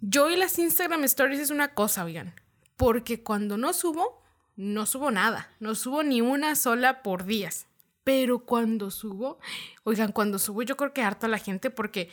Yo 0.00 0.30
y 0.30 0.36
las 0.36 0.58
Instagram 0.58 1.02
Stories 1.04 1.40
es 1.40 1.50
una 1.50 1.74
cosa, 1.74 2.04
oigan, 2.04 2.34
porque 2.76 3.24
cuando 3.24 3.56
no 3.56 3.72
subo, 3.72 4.22
no 4.54 4.86
subo 4.86 5.10
nada, 5.10 5.50
no 5.58 5.74
subo 5.74 6.04
ni 6.04 6.20
una 6.20 6.54
sola 6.54 7.02
por 7.02 7.24
días. 7.24 7.66
Pero 8.08 8.38
cuando 8.38 8.90
subo, 8.90 9.38
oigan, 9.84 10.12
cuando 10.12 10.38
subo 10.38 10.62
yo 10.62 10.78
creo 10.78 10.94
que 10.94 11.02
harto 11.02 11.26
a 11.26 11.28
la 11.28 11.36
gente 11.36 11.68
porque 11.68 12.08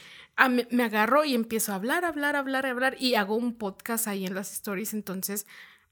me, 0.49 0.67
me, 0.69 0.83
agarro 0.83 1.23
y 1.23 1.33
empiezo 1.33 1.71
a 1.71 1.75
hablar, 1.75 2.03
hablar, 2.03 2.35
hablar, 2.35 2.65
hablar 2.65 2.97
y 2.99 3.15
hago 3.15 3.37
un 3.37 3.53
podcast 3.53 4.05
ahí 4.09 4.25
en 4.25 4.35
las 4.35 4.51
stories. 4.51 4.93
Entonces, 4.93 5.47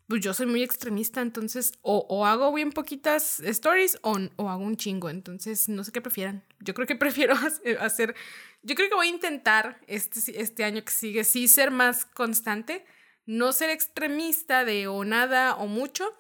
pues 0.10 0.22
yo 0.22 0.33
soy 0.33 0.45
muy 0.45 0.62
extremista, 0.62 1.22
entonces 1.22 1.79
o, 1.83 2.25
hago 2.25 2.51
bien 2.51 2.74
poquitas 2.74 3.39
stories 3.39 3.98
o, 4.01 4.19
o, 4.36 4.50
hago 4.50 4.65
un 4.65 4.75
chingo. 4.75 5.10
Entonces, 5.10 5.69
no 5.69 5.86
sé 5.86 5.93
qué 5.93 6.01
prefieran. 6.01 6.43
Yo 6.60 6.74
creo 6.74 6.86
que 6.86 6.95
prefiero 6.98 7.36
hacer, 7.79 8.13
yo 8.62 8.75
creo 8.75 8.89
que 8.89 8.95
voy 8.95 9.07
a 9.07 9.10
intentar 9.10 9.79
este, 9.88 10.41
este 10.41 10.65
año 10.65 10.83
que 10.83 10.91
sigue, 10.91 11.24
sí 11.24 11.48
ser 11.48 11.72
más 11.72 12.03
constante, 12.03 12.86
no 13.25 13.53
ser 13.53 13.69
extremista 13.69 14.65
de 14.65 14.88
o 14.89 15.05
nada 15.05 15.55
o 15.55 15.67
mucho 15.67 16.12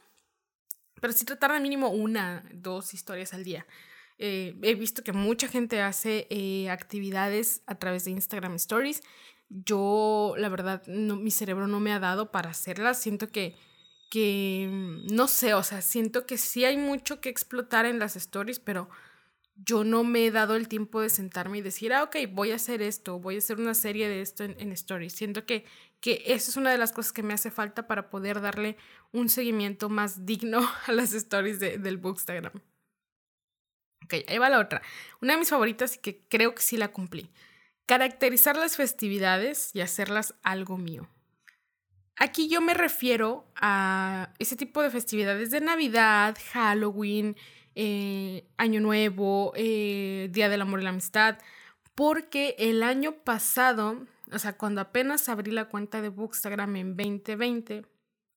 pero 1.03 1.11
sí 1.11 1.25
tratar 1.25 1.51
de 1.51 1.59
mínimo 1.59 1.89
una, 1.89 2.45
dos 2.53 2.93
historias 2.93 3.33
al 3.33 3.43
día. 3.43 3.67
Eh, 4.19 4.55
he 4.61 4.73
visto 4.73 5.03
que 5.03 5.11
mucha 5.11 5.49
gente 5.49 5.81
hace 5.81 6.27
eh, 6.29 6.69
actividades 6.69 7.61
a 7.65 7.75
través 7.75 8.05
de 8.05 8.11
Instagram 8.11 8.55
Stories. 8.55 9.03
Yo, 9.49 10.33
la 10.37 10.47
verdad, 10.47 10.81
mi 10.87 11.29
cerebro 11.29 11.67
no 11.67 11.81
me 11.81 11.91
ha 11.91 11.99
dado 11.99 12.31
para 12.31 12.51
hacerlas. 12.51 13.01
Siento 13.01 13.27
que, 13.27 13.53
que, 14.09 14.69
mm, 14.71 15.13
no 15.13 15.27
sé, 15.27 15.53
o 15.55 15.63
sea, 15.63 15.81
siento 15.81 16.25
que 16.25 16.37
sí 16.37 16.63
hay 16.63 16.77
mucho 16.77 17.19
que 17.19 17.27
explotar 17.27 17.85
en 17.85 17.99
las 17.99 18.15
stories, 18.15 18.61
pero 18.61 18.87
yo 19.57 19.83
no 19.83 20.05
me 20.05 20.25
he 20.25 20.31
dado 20.31 20.55
el 20.55 20.69
tiempo 20.69 21.01
de 21.01 21.09
sentarme 21.09 21.57
y 21.57 21.61
decir, 21.61 21.91
ah, 21.91 22.03
ok, 22.03 22.15
voy 22.31 22.51
a 22.51 22.55
hacer 22.55 22.81
esto, 22.81 23.19
voy 23.19 23.35
a 23.35 23.39
hacer 23.39 23.59
una 23.59 23.73
serie 23.73 24.07
de 24.07 24.21
esto 24.21 24.45
en 24.45 24.71
stories. 24.71 25.11
Siento 25.11 25.45
que, 25.45 25.65
que 26.03 26.21
eso 26.25 26.51
es 26.51 26.57
una 26.57 26.69
de 26.69 26.77
las 26.77 26.91
cosas 26.91 27.13
que 27.13 27.23
me 27.23 27.33
hace 27.33 27.49
falta 27.49 27.87
para 27.87 28.09
poder 28.09 28.41
darle 28.41 28.75
un 29.13 29.29
seguimiento 29.29 29.87
más 29.87 30.25
digno 30.25 30.59
a 30.87 30.91
las 30.91 31.13
stories 31.13 31.61
del 31.61 31.95
Bookstagram. 31.95 32.51
Ok, 34.03 34.15
ahí 34.27 34.37
va 34.37 34.49
la 34.49 34.59
otra. 34.59 34.81
Una 35.21 35.33
de 35.33 35.39
mis 35.39 35.49
favoritas 35.49 35.95
y 35.95 35.99
que 35.99 36.19
creo 36.27 36.53
que 36.53 36.61
sí 36.61 36.75
la 36.75 36.89
cumplí. 36.89 37.29
Caracterizar 37.85 38.57
las 38.57 38.75
festividades 38.75 39.73
y 39.73 39.79
hacerlas 39.79 40.35
algo 40.43 40.77
mío. 40.77 41.07
Aquí 42.17 42.49
yo 42.49 42.59
me 42.59 42.73
refiero 42.73 43.45
a 43.55 44.33
ese 44.39 44.57
tipo 44.57 44.81
de 44.81 44.89
festividades 44.89 45.51
de 45.51 45.61
Navidad, 45.61 46.37
Halloween, 46.51 47.37
eh, 47.75 48.45
Año 48.57 48.81
Nuevo, 48.81 49.53
eh, 49.55 50.27
Día 50.31 50.49
del 50.49 50.63
Amor 50.63 50.81
y 50.81 50.83
la 50.83 50.89
Amistad, 50.89 51.37
porque 51.95 52.57
el 52.59 52.83
año 52.83 53.23
pasado 53.23 54.05
o 54.33 54.39
sea, 54.39 54.57
cuando 54.57 54.81
apenas 54.81 55.29
abrí 55.29 55.51
la 55.51 55.69
cuenta 55.69 56.01
de 56.01 56.09
Bookstagram 56.09 56.75
en 56.75 56.97
2020, 56.97 57.85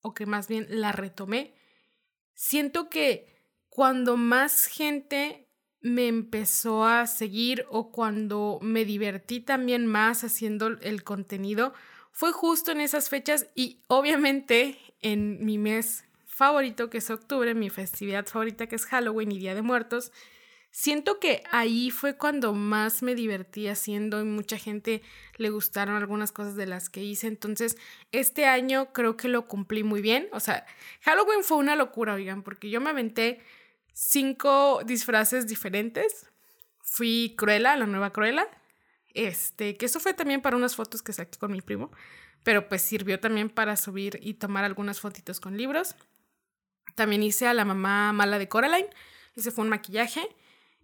o 0.01 0.13
que 0.13 0.25
más 0.25 0.47
bien 0.47 0.67
la 0.69 0.91
retomé, 0.91 1.53
siento 2.33 2.89
que 2.89 3.27
cuando 3.69 4.17
más 4.17 4.65
gente 4.65 5.49
me 5.81 6.07
empezó 6.07 6.85
a 6.85 7.07
seguir 7.07 7.65
o 7.69 7.91
cuando 7.91 8.59
me 8.61 8.85
divertí 8.85 9.39
también 9.39 9.85
más 9.85 10.23
haciendo 10.23 10.67
el 10.67 11.03
contenido, 11.03 11.73
fue 12.11 12.31
justo 12.31 12.71
en 12.71 12.81
esas 12.81 13.09
fechas 13.09 13.47
y 13.53 13.83
obviamente 13.87 14.79
en 15.01 15.45
mi 15.45 15.57
mes 15.57 16.05
favorito 16.25 16.89
que 16.89 16.97
es 16.97 17.09
octubre, 17.09 17.53
mi 17.53 17.69
festividad 17.69 18.25
favorita 18.25 18.67
que 18.67 18.75
es 18.75 18.85
Halloween 18.85 19.31
y 19.31 19.39
Día 19.39 19.55
de 19.55 19.61
Muertos, 19.61 20.11
Siento 20.79 21.19
que 21.19 21.41
ahí 21.51 21.89
fue 21.89 22.17
cuando 22.17 22.53
más 22.53 23.01
me 23.01 23.15
divertí 23.15 23.67
haciendo 23.67 24.21
y 24.21 24.25
mucha 24.25 24.59
gente 24.59 25.01
le 25.37 25.49
gustaron 25.49 25.95
algunas 25.95 26.31
cosas 26.31 26.55
de 26.55 26.65
las 26.65 26.89
que 26.89 27.03
hice. 27.03 27.27
Entonces, 27.27 27.77
este 28.11 28.45
año 28.45 28.91
creo 28.93 29.17
que 29.17 29.27
lo 29.27 29.47
cumplí 29.47 29.83
muy 29.83 30.01
bien. 30.01 30.27
O 30.31 30.39
sea, 30.39 30.65
Halloween 31.01 31.43
fue 31.43 31.57
una 31.57 31.75
locura, 31.75 32.13
oigan, 32.13 32.43
porque 32.43 32.69
yo 32.69 32.81
me 32.81 32.89
aventé 32.89 33.41
cinco 33.93 34.81
disfraces 34.85 35.47
diferentes. 35.47 36.27
Fui 36.81 37.35
Cruella, 37.37 37.75
la 37.75 37.85
nueva 37.85 38.11
Cruella. 38.11 38.47
Este, 39.13 39.77
que 39.77 39.87
eso 39.87 39.99
fue 39.99 40.13
también 40.13 40.41
para 40.41 40.57
unas 40.57 40.75
fotos 40.75 41.01
que 41.01 41.11
saqué 41.13 41.39
con 41.39 41.51
mi 41.51 41.61
primo, 41.61 41.91
pero 42.43 42.69
pues 42.69 42.83
sirvió 42.83 43.19
también 43.19 43.49
para 43.49 43.75
subir 43.75 44.19
y 44.21 44.35
tomar 44.35 44.63
algunas 44.63 44.99
fotitos 44.99 45.39
con 45.39 45.57
libros. 45.57 45.95
También 46.95 47.23
hice 47.23 47.47
a 47.47 47.53
la 47.53 47.65
mamá 47.65 48.13
mala 48.13 48.37
de 48.37 48.47
Coraline. 48.47 48.89
Ese 49.35 49.51
fue 49.51 49.63
un 49.63 49.69
maquillaje. 49.69 50.27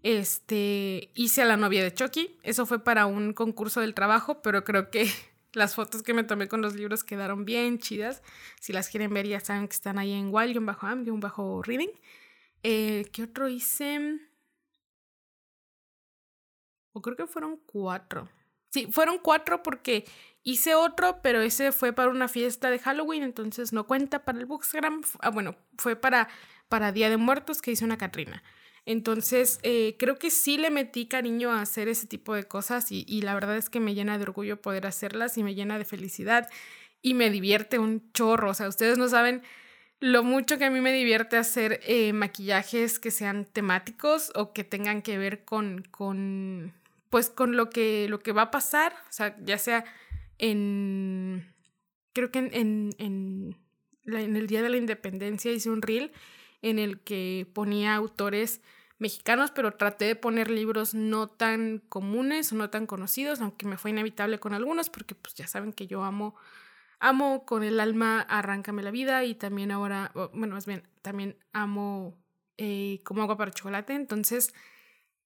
Este, 0.03 1.11
hice 1.15 1.41
a 1.41 1.45
la 1.45 1.57
novia 1.57 1.81
de 1.81 1.93
Chucky. 1.93 2.37
Eso 2.43 2.65
fue 2.65 2.83
para 2.83 3.05
un 3.05 3.33
concurso 3.33 3.79
del 3.81 3.93
trabajo, 3.93 4.41
pero 4.41 4.63
creo 4.65 4.91
que 4.91 5.09
las 5.53 5.75
fotos 5.75 6.03
que 6.03 6.13
me 6.13 6.23
tomé 6.23 6.47
con 6.47 6.61
los 6.61 6.75
libros 6.75 7.03
quedaron 7.03 7.45
bien 7.45 7.79
chidas. 7.79 8.21
Si 8.59 8.73
las 8.73 8.89
quieren 8.89 9.13
ver, 9.13 9.27
ya 9.27 9.39
saben 9.39 9.67
que 9.67 9.73
están 9.73 9.97
ahí 9.97 10.11
en 10.11 10.33
wild-am, 10.33 11.19
bajo 11.19 11.63
reading. 11.63 11.89
Eh, 12.63 13.05
¿Qué 13.13 13.23
otro 13.23 13.47
hice? 13.47 14.19
O 16.91 17.01
creo 17.01 17.15
que 17.15 17.25
fueron 17.25 17.57
cuatro. 17.65 18.29
Sí, 18.71 18.87
fueron 18.91 19.19
cuatro 19.19 19.63
porque 19.63 20.05
hice 20.43 20.75
otro, 20.75 21.21
pero 21.21 21.41
ese 21.41 21.71
fue 21.71 21.93
para 21.93 22.09
una 22.09 22.27
fiesta 22.27 22.69
de 22.69 22.79
Halloween, 22.79 23.23
entonces 23.23 23.71
no 23.71 23.87
cuenta 23.87 24.25
para 24.25 24.39
el 24.39 24.45
Bookstagram. 24.45 25.01
Ah, 25.19 25.29
bueno, 25.29 25.55
fue 25.77 25.95
para, 25.95 26.27
para 26.69 26.91
Día 26.91 27.09
de 27.09 27.17
Muertos 27.17 27.61
que 27.61 27.71
hice 27.71 27.85
una 27.85 27.97
Katrina. 27.97 28.43
Entonces, 28.85 29.59
eh, 29.63 29.95
creo 29.97 30.17
que 30.19 30.29
sí 30.29 30.57
le 30.57 30.69
metí 30.69 31.05
cariño 31.05 31.51
a 31.51 31.61
hacer 31.61 31.87
ese 31.87 32.05
tipo 32.05 32.35
de 32.35 32.43
cosas 32.43 32.91
y, 32.91 33.21
la 33.21 33.33
verdad 33.33 33.57
es 33.57 33.69
que 33.69 33.79
me 33.79 33.93
llena 33.93 34.17
de 34.17 34.23
orgullo 34.23 34.61
poder 34.61 34.85
hacerlas 34.85 35.37
y 35.37 35.43
me 35.43 35.55
llena 35.55 35.77
de 35.77 35.85
felicidad 35.85 36.49
y 37.01 37.13
me 37.13 37.29
divierte 37.29 37.79
un 37.79 38.11
chorro. 38.11 38.49
O 38.51 38.53
sea, 38.53 38.67
ustedes 38.67 38.97
no 38.97 39.07
saben 39.07 39.41
lo 39.99 40.23
mucho 40.23 40.57
que 40.57 40.65
a 40.65 40.69
mí 40.69 40.81
me 40.81 40.91
divierte 40.91 41.37
hacer 41.37 41.79
eh, 41.85 42.11
maquillajes 42.11 42.99
que 42.99 43.11
sean 43.11 43.45
temáticos 43.45 44.31
o 44.35 44.51
que 44.51 44.65
tengan 44.65 45.01
que 45.01 45.17
ver 45.17 45.45
con, 45.45 45.83
con 45.91 46.73
pues 47.09 47.29
con 47.29 47.55
lo 47.55 47.69
que, 47.69 48.07
lo 48.09 48.19
que 48.19 48.33
va 48.33 48.43
a 48.43 48.51
pasar, 48.51 48.93
o 49.07 49.13
sea, 49.13 49.37
ya 49.45 49.57
sea 49.57 49.85
en, 50.39 51.47
creo 52.11 52.31
que 52.31 52.39
en, 52.39 52.89
en, 52.97 53.55
en 54.05 54.35
el 54.35 54.47
Día 54.47 54.61
de 54.61 54.69
la 54.69 54.77
Independencia 54.77 55.51
hice 55.51 55.69
un 55.69 55.81
reel 55.81 56.11
en 56.63 56.79
el 56.79 56.99
que 57.01 57.45
ponía 57.53 57.93
autores 57.93 58.61
mexicanos, 58.97 59.51
pero 59.51 59.73
traté 59.73 60.05
de 60.05 60.15
poner 60.15 60.49
libros 60.49 60.95
no 60.95 61.27
tan 61.27 61.79
comunes 61.89 62.51
o 62.51 62.55
no 62.55 62.69
tan 62.69 62.87
conocidos, 62.87 63.41
aunque 63.41 63.67
me 63.67 63.77
fue 63.77 63.91
inevitable 63.91 64.39
con 64.39 64.53
algunos, 64.53 64.89
porque 64.89 65.13
pues 65.13 65.35
ya 65.35 65.45
saben 65.45 65.73
que 65.73 65.87
yo 65.87 66.03
amo, 66.03 66.35
amo 66.99 67.45
con 67.45 67.63
el 67.63 67.79
alma 67.79 68.21
Arráncame 68.21 68.81
la 68.81 68.91
vida 68.91 69.23
y 69.25 69.35
también 69.35 69.71
ahora, 69.71 70.11
bueno, 70.33 70.55
más 70.55 70.65
bien, 70.65 70.87
también 71.01 71.37
amo 71.51 72.17
eh, 72.57 73.01
Como 73.03 73.21
agua 73.21 73.37
para 73.37 73.51
chocolate, 73.51 73.93
entonces 73.93 74.53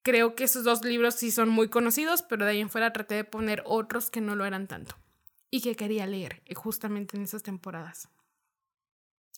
creo 0.01 0.34
que 0.36 0.46
esos 0.46 0.63
dos 0.63 0.84
libros 0.84 1.15
sí 1.15 1.29
son 1.29 1.50
muy 1.50 1.70
conocidos, 1.70 2.24
pero 2.24 2.46
de 2.46 2.51
ahí 2.51 2.62
en 2.62 2.70
fuera 2.72 2.94
traté 2.94 3.15
de 3.15 3.25
poner 3.25 3.62
otros 3.65 4.10
que 4.10 4.22
no 4.22 4.36
lo 4.36 4.46
eran 4.46 4.67
tanto 4.67 4.96
y 5.51 5.62
que 5.62 5.75
quería 5.75 6.08
leer 6.08 6.41
eh, 6.46 6.56
justamente 6.56 7.15
en 7.15 7.24
esas 7.24 7.44
temporadas. 7.44 8.10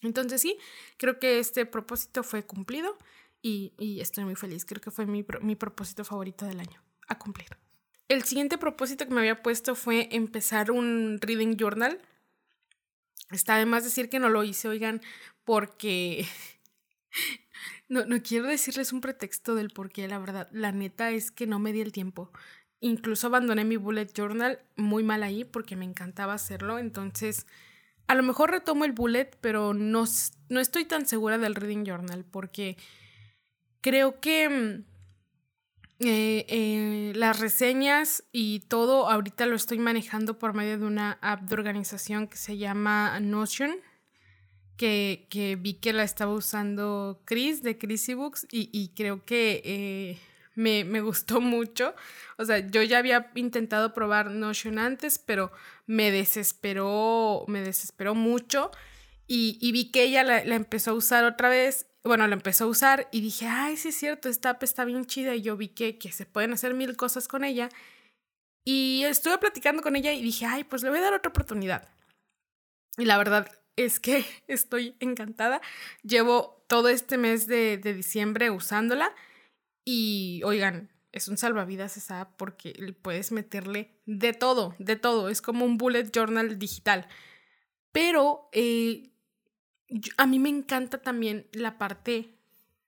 Entonces 0.02 0.42
sí, 0.42 0.58
creo 0.98 1.20
que 1.20 1.40
este 1.40 1.66
propósito 1.66 2.24
fue 2.24 2.44
cumplido 2.44 2.98
y, 3.42 4.00
estoy 4.02 4.26
muy 4.26 4.36
feliz. 4.36 4.66
Creo 4.66 4.82
que 4.82 4.92
fue 4.92 5.06
mi, 5.06 5.24
propósito 5.24 6.04
favorito 6.04 6.46
del 6.46 6.60
año, 6.60 6.82
a 7.08 7.18
cumplir. 7.18 7.50
El 8.08 8.24
siguiente 8.24 8.58
propósito 8.58 9.06
que 9.06 9.14
me 9.14 9.20
había 9.20 9.42
puesto 9.42 9.76
fue 9.76 10.10
empezar 10.12 10.72
un 10.72 11.20
reading 11.22 11.58
journal. 11.58 12.00
Está 13.32 13.56
además 13.56 13.84
decir 13.84 14.10
que 14.10 14.20
no 14.20 14.30
lo 14.30 14.44
hice, 14.44 14.68
oigan, 14.68 15.02
porque 15.44 16.26
no, 17.88 18.06
no 18.06 18.22
quiero 18.24 18.48
decirles 18.48 18.92
un 18.92 19.02
pretexto 19.02 19.54
del 19.54 19.70
por 19.70 19.92
qué, 19.92 20.08
la 20.08 20.18
verdad. 20.18 20.50
La 20.52 20.72
neta 20.72 21.12
es 21.12 21.30
que 21.30 21.46
no 21.46 21.60
me 21.60 21.72
di 21.72 21.82
el 21.82 21.92
tiempo. 21.92 22.32
Incluso 22.82 23.28
abandoné 23.28 23.66
mi 23.66 23.76
bullet 23.76 24.12
journal 24.14 24.60
muy 24.76 25.04
mal 25.04 25.22
ahí 25.22 25.44
porque 25.44 25.76
me 25.76 25.86
encantaba 25.86 26.34
hacerlo. 26.34 26.80
Entonces, 26.80 27.46
a 28.10 28.16
lo 28.16 28.24
mejor 28.24 28.50
retomo 28.50 28.86
el 28.86 28.92
bullet, 28.92 29.38
pero 29.40 29.76
no, 29.76 30.06
no 30.50 30.60
estoy 30.60 30.86
tan 30.86 31.06
segura 31.06 31.38
del 31.38 31.54
reading 31.54 31.86
journal 31.86 32.26
porque 32.26 32.76
creo 33.82 34.20
que 34.20 34.50
mm, 34.50 34.84
eh, 36.00 36.46
eh, 36.50 37.14
las 37.16 37.40
reseñas 37.40 38.24
y 38.32 38.62
todo 38.62 39.08
ahorita 39.08 39.46
lo 39.46 39.56
estoy 39.56 39.78
manejando 39.78 40.40
por 40.40 40.56
medio 40.56 40.80
de 40.80 40.88
una 40.88 41.20
app 41.22 41.42
de 41.42 41.54
organización 41.54 42.28
que 42.28 42.38
se 42.38 42.58
llama 42.58 43.20
Notion, 43.20 43.76
que, 44.76 45.28
que 45.30 45.56
vi 45.56 45.76
que 45.76 45.94
la 45.94 46.02
estaba 46.02 46.34
usando 46.34 47.22
Chris 47.26 47.62
de 47.62 47.78
Chris 47.78 48.10
y, 48.10 48.72
y 48.74 48.90
creo 48.96 49.24
que 49.24 49.62
eh, 49.64 50.18
me, 50.56 50.84
me, 50.84 51.02
gustó 51.02 51.42
mucho. 51.42 51.96
O 52.38 52.46
sea, 52.46 52.60
yo 52.60 52.82
ya 52.84 53.00
había 53.00 53.32
intentado 53.36 53.94
probar 53.94 54.32
Notion 54.32 54.80
antes, 54.80 55.20
pero 55.20 55.52
me 55.86 56.12
desesperó, 56.12 57.46
me 57.48 57.62
desesperó 57.62 58.16
mucho. 58.16 58.72
Y, 59.28 59.72
vi 59.72 59.92
que 59.92 60.04
ella 60.04 60.24
la, 60.24 60.44
la, 60.44 60.56
empezó 60.56 60.92
a 60.92 60.96
usar 60.96 61.24
otra 61.24 61.50
vez 61.50 61.86
bueno, 62.04 62.28
lo 62.28 62.34
empezó 62.34 62.66
a 62.66 62.68
usar 62.68 63.08
y 63.12 63.22
dije, 63.22 63.46
ay, 63.48 63.78
sí 63.78 63.90
es 63.90 63.96
cierto, 63.96 64.30
esta 64.30 64.52
app 64.52 64.64
está 64.64 64.86
bien 64.86 65.06
chida 65.06 65.36
y 65.36 65.42
yo 65.42 65.58
vi 65.58 65.70
que, 65.70 65.98
que 65.98 66.12
se 66.12 66.26
pueden 66.26 66.54
hacer 66.54 66.74
mil 66.74 66.96
cosas 66.96 67.28
con 67.28 67.44
ella. 67.44 67.70
Y 68.66 69.04
estuve 69.06 69.38
platicando 69.38 69.82
con 69.82 69.96
ella 69.96 70.14
y 70.14 70.22
dije, 70.22 70.46
ay, 70.46 70.64
pues 70.64 70.84
le 70.84 70.90
voy 70.90 71.00
a 71.00 71.04
dar 71.04 71.14
otra 71.14 71.30
oportunidad. 71.30 71.90
Y 72.98 73.06
la 73.06 73.18
verdad 73.18 73.52
es 73.76 74.00
que 74.00 74.26
estoy 74.48 74.96
encantada. 75.00 75.62
Llevo 76.04 76.64
todo 76.68 76.90
este 76.90 77.18
mes 77.18 77.48
de, 77.48 77.78
de 77.78 77.94
diciembre 77.94 78.50
usándola 78.52 79.14
y, 79.92 80.44
oigan, 80.44 80.92
es 81.12 81.28
un 81.30 81.38
salvavidas 81.38 81.98
esa 81.98 82.30
porque 82.38 82.96
puedes 83.02 83.32
meterle 83.32 84.00
de 84.06 84.34
todo, 84.34 84.76
de 84.78 84.96
todo. 84.96 85.30
Es 85.30 85.42
como 85.42 85.66
un 85.66 85.80
bullet 85.80 86.12
journal 86.14 86.60
digital. 86.60 87.08
Pero 87.92 88.50
eh, 88.52 89.10
a 90.18 90.28
mí 90.28 90.38
me 90.38 90.50
encanta 90.50 91.02
también 91.02 91.48
la 91.54 91.80
parte 91.80 92.36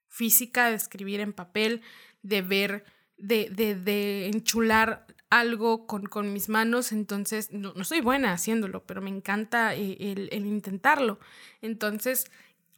física 0.06 0.68
de 0.68 0.76
escribir 0.76 1.18
en 1.18 1.32
papel, 1.32 1.82
de 2.22 2.40
ver, 2.42 2.84
de, 3.16 3.50
de, 3.50 3.74
de 3.74 4.28
enchular 4.28 5.04
algo 5.28 5.88
con, 5.88 6.06
con, 6.06 6.32
mis 6.32 6.48
manos, 6.48 6.92
entonces 6.92 7.50
no, 7.50 7.72
no, 7.74 7.82
soy 7.82 8.00
buena 8.00 8.32
haciéndolo, 8.32 8.84
pero 8.84 9.00
me 9.00 9.10
encanta 9.10 9.74
eh, 9.74 9.96
el, 9.98 10.28
el, 10.30 10.46
intentarlo. 10.46 11.18
Entonces, 11.62 12.26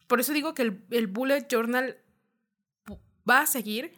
por 0.07 0.21
eso 0.21 0.33
digo 0.33 0.55
que 0.55 0.63
el, 0.63 0.83
el 0.91 1.09
bullet 1.09 1.47
journal 1.47 1.99
va 3.29 3.41
a 3.41 3.47
seguir, 3.47 3.93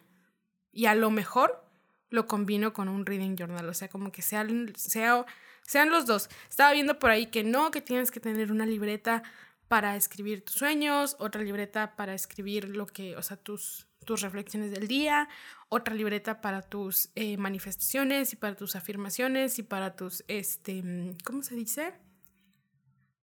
y 0.77 0.85
a 0.85 0.95
lo 0.95 1.11
mejor 1.11 1.65
lo 2.11 2.27
combino 2.27 2.75
con 2.75 2.89
un 2.89 3.07
reading 3.07 3.35
journal, 3.35 3.67
o 3.67 3.73
sea, 3.73 3.89
como 3.89 4.13
que 4.13 4.21
sean, 4.21 4.75
sea, 4.77 5.25
sean 5.63 5.91
los 5.91 6.05
dos. 6.05 6.29
Estaba 6.51 6.73
viendo 6.75 6.99
por 6.99 7.11
ahí 7.11 7.27
que 7.29 7.43
no, 7.43 7.71
que 7.71 7.81
tienes 7.81 8.11
que 8.11 8.21
tener 8.21 8.53
una 8.53 8.67
libreta 8.67 9.23
para 9.69 9.97
escribir 9.97 10.45
tus 10.45 10.57
sueños, 10.57 11.17
otra 11.19 11.43
libreta 11.43 11.97
para 11.97 12.13
escribir 12.13 12.77
lo 12.77 12.87
que, 12.87 13.17
o 13.17 13.23
sea, 13.23 13.39
tus, 13.39 13.89
tus 14.05 14.21
reflexiones 14.21 14.71
del 14.71 14.87
día, 14.87 15.31
otra 15.71 15.95
libreta 15.95 16.43
para 16.43 16.61
tus 16.61 17.09
eh, 17.15 17.39
manifestaciones 17.39 18.35
y 18.35 18.37
para 18.37 18.55
tus 18.55 18.77
afirmaciones 18.77 19.59
y 19.59 19.63
para 19.63 19.97
tus, 19.97 20.25
este, 20.29 21.17
¿cómo 21.25 21.43
se 21.43 21.55
dice? 21.55 21.95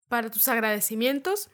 Para 0.09 0.31
tus 0.31 0.47
agradecimientos. 0.47 1.51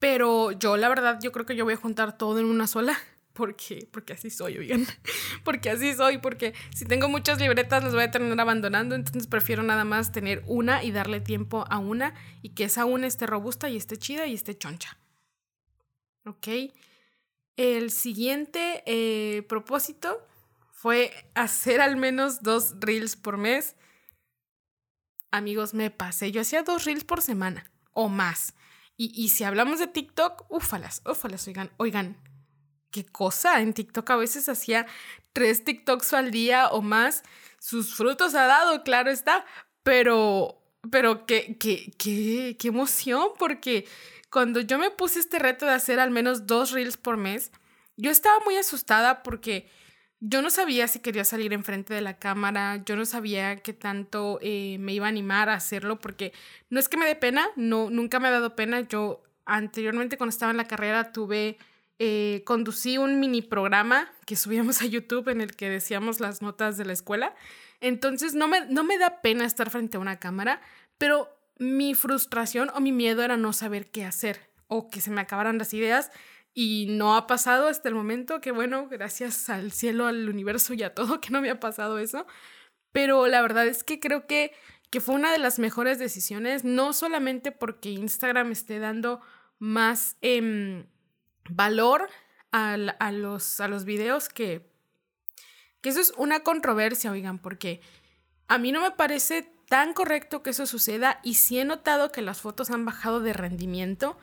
Pero 0.00 0.50
yo, 0.50 0.76
la 0.76 0.88
verdad, 0.88 1.20
yo 1.22 1.30
creo 1.30 1.46
que 1.46 1.54
yo 1.54 1.64
voy 1.64 1.74
a 1.74 1.78
juntar 1.78 2.18
todo 2.18 2.40
en 2.40 2.46
una 2.46 2.66
sola 2.66 2.98
porque, 3.36 3.86
porque 3.92 4.14
así 4.14 4.30
soy, 4.30 4.56
oigan, 4.56 4.86
porque 5.44 5.70
así 5.70 5.94
soy, 5.94 6.18
porque 6.18 6.54
si 6.74 6.86
tengo 6.86 7.08
muchas 7.08 7.38
libretas 7.38 7.84
las 7.84 7.92
voy 7.92 8.02
a 8.02 8.10
terminar 8.10 8.40
abandonando, 8.40 8.94
entonces 8.94 9.26
prefiero 9.26 9.62
nada 9.62 9.84
más 9.84 10.10
tener 10.10 10.42
una 10.46 10.82
y 10.82 10.90
darle 10.90 11.20
tiempo 11.20 11.66
a 11.68 11.78
una 11.78 12.14
y 12.42 12.54
que 12.54 12.64
esa 12.64 12.86
una 12.86 13.06
esté 13.06 13.26
robusta 13.26 13.68
y 13.68 13.76
esté 13.76 13.98
chida 13.98 14.26
y 14.26 14.34
esté 14.34 14.56
choncha. 14.56 14.98
¿Ok? 16.24 16.48
El 17.56 17.90
siguiente 17.90 18.82
eh, 18.86 19.42
propósito 19.42 20.26
fue 20.70 21.12
hacer 21.34 21.80
al 21.80 21.96
menos 21.96 22.42
dos 22.42 22.74
reels 22.80 23.16
por 23.16 23.36
mes. 23.36 23.76
Amigos, 25.30 25.74
me 25.74 25.90
pasé, 25.90 26.32
yo 26.32 26.40
hacía 26.40 26.62
dos 26.62 26.84
reels 26.84 27.04
por 27.04 27.20
semana 27.20 27.70
o 27.92 28.08
más. 28.08 28.54
Y, 28.96 29.12
y 29.14 29.28
si 29.28 29.44
hablamos 29.44 29.78
de 29.78 29.88
TikTok, 29.88 30.46
úfalas, 30.48 31.02
úfalas, 31.04 31.46
oigan, 31.46 31.70
oigan, 31.76 32.16
qué 32.96 33.04
cosa. 33.04 33.60
En 33.60 33.74
TikTok 33.74 34.08
a 34.10 34.16
veces 34.16 34.48
hacía 34.48 34.86
tres 35.34 35.64
TikToks 35.64 36.14
al 36.14 36.30
día 36.30 36.68
o 36.68 36.80
más. 36.80 37.22
Sus 37.58 37.94
frutos 37.94 38.34
ha 38.34 38.46
dado, 38.46 38.82
claro 38.84 39.10
está, 39.10 39.44
pero, 39.82 40.58
pero 40.90 41.26
qué, 41.26 41.58
qué, 41.58 41.92
qué, 41.98 42.56
qué 42.58 42.68
emoción, 42.68 43.30
porque 43.38 43.86
cuando 44.30 44.60
yo 44.60 44.78
me 44.78 44.90
puse 44.90 45.18
este 45.18 45.38
reto 45.38 45.66
de 45.66 45.72
hacer 45.72 46.00
al 46.00 46.10
menos 46.10 46.46
dos 46.46 46.70
reels 46.70 46.96
por 46.96 47.18
mes, 47.18 47.52
yo 47.96 48.10
estaba 48.10 48.38
muy 48.44 48.56
asustada 48.56 49.22
porque 49.22 49.68
yo 50.20 50.40
no 50.40 50.48
sabía 50.48 50.88
si 50.88 51.00
quería 51.00 51.24
salir 51.24 51.52
enfrente 51.52 51.92
de 51.92 52.00
la 52.00 52.18
cámara, 52.18 52.82
yo 52.86 52.96
no 52.96 53.04
sabía 53.04 53.56
qué 53.56 53.74
tanto 53.74 54.38
eh, 54.40 54.78
me 54.80 54.94
iba 54.94 55.06
a 55.06 55.10
animar 55.10 55.50
a 55.50 55.54
hacerlo, 55.54 56.00
porque 56.00 56.32
no 56.70 56.80
es 56.80 56.88
que 56.88 56.96
me 56.96 57.06
dé 57.06 57.14
pena, 57.14 57.46
no, 57.56 57.90
nunca 57.90 58.20
me 58.20 58.28
ha 58.28 58.30
dado 58.30 58.56
pena. 58.56 58.80
Yo 58.80 59.22
anteriormente 59.44 60.16
cuando 60.16 60.30
estaba 60.30 60.50
en 60.50 60.56
la 60.56 60.68
carrera 60.68 61.12
tuve 61.12 61.58
eh, 61.98 62.42
conducí 62.44 62.98
un 62.98 63.20
mini 63.20 63.40
programa 63.42 64.12
que 64.26 64.36
subíamos 64.36 64.82
a 64.82 64.86
YouTube 64.86 65.28
en 65.28 65.40
el 65.40 65.56
que 65.56 65.70
decíamos 65.70 66.20
las 66.20 66.42
notas 66.42 66.76
de 66.76 66.84
la 66.84 66.92
escuela. 66.92 67.34
Entonces 67.80 68.34
no 68.34 68.48
me, 68.48 68.66
no 68.66 68.84
me 68.84 68.98
da 68.98 69.22
pena 69.22 69.44
estar 69.44 69.70
frente 69.70 69.96
a 69.96 70.00
una 70.00 70.18
cámara, 70.18 70.60
pero 70.98 71.28
mi 71.58 71.94
frustración 71.94 72.70
o 72.74 72.80
mi 72.80 72.92
miedo 72.92 73.22
era 73.22 73.36
no 73.36 73.52
saber 73.52 73.90
qué 73.90 74.04
hacer 74.04 74.50
o 74.68 74.90
que 74.90 75.00
se 75.00 75.10
me 75.10 75.20
acabaran 75.20 75.58
las 75.58 75.72
ideas 75.72 76.10
y 76.52 76.86
no 76.88 77.16
ha 77.16 77.26
pasado 77.26 77.68
hasta 77.68 77.88
el 77.88 77.94
momento, 77.94 78.40
que 78.40 78.50
bueno, 78.50 78.88
gracias 78.88 79.48
al 79.48 79.72
cielo, 79.72 80.06
al 80.06 80.28
universo 80.28 80.74
y 80.74 80.82
a 80.82 80.94
todo 80.94 81.20
que 81.20 81.30
no 81.30 81.40
me 81.40 81.50
ha 81.50 81.60
pasado 81.60 81.98
eso. 81.98 82.26
Pero 82.92 83.26
la 83.26 83.42
verdad 83.42 83.66
es 83.66 83.84
que 83.84 84.00
creo 84.00 84.26
que, 84.26 84.52
que 84.90 85.00
fue 85.00 85.14
una 85.14 85.32
de 85.32 85.38
las 85.38 85.58
mejores 85.58 85.98
decisiones, 85.98 86.64
no 86.64 86.92
solamente 86.92 87.52
porque 87.52 87.90
Instagram 87.90 88.52
esté 88.52 88.78
dando 88.78 89.20
más... 89.58 90.16
Eh, 90.22 90.86
valor 91.48 92.08
a, 92.52 92.76
los, 93.12 93.60
a 93.60 93.68
los 93.68 93.84
videos 93.84 94.28
que, 94.28 94.66
que 95.80 95.90
eso 95.90 96.00
es 96.00 96.12
una 96.16 96.40
controversia, 96.40 97.10
oigan, 97.10 97.38
porque 97.38 97.80
a 98.48 98.58
mí 98.58 98.72
no 98.72 98.80
me 98.80 98.92
parece 98.92 99.52
tan 99.68 99.92
correcto 99.92 100.42
que 100.42 100.50
eso 100.50 100.64
suceda 100.66 101.20
y 101.22 101.34
sí 101.34 101.58
he 101.58 101.64
notado 101.64 102.12
que 102.12 102.22
las 102.22 102.40
fotos 102.40 102.70
han 102.70 102.84
bajado 102.84 103.20
de 103.20 103.32
rendimiento 103.32 104.16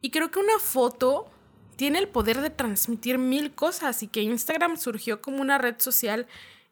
y 0.00 0.10
creo 0.10 0.30
que 0.30 0.40
una 0.40 0.58
foto 0.58 1.30
tiene 1.76 1.98
el 1.98 2.08
poder 2.08 2.40
de 2.40 2.50
transmitir 2.50 3.18
mil 3.18 3.54
cosas 3.54 4.02
y 4.02 4.08
que 4.08 4.22
Instagram 4.22 4.76
surgió 4.76 5.20
como 5.20 5.40
una 5.40 5.58
red 5.58 5.76
social 5.78 6.26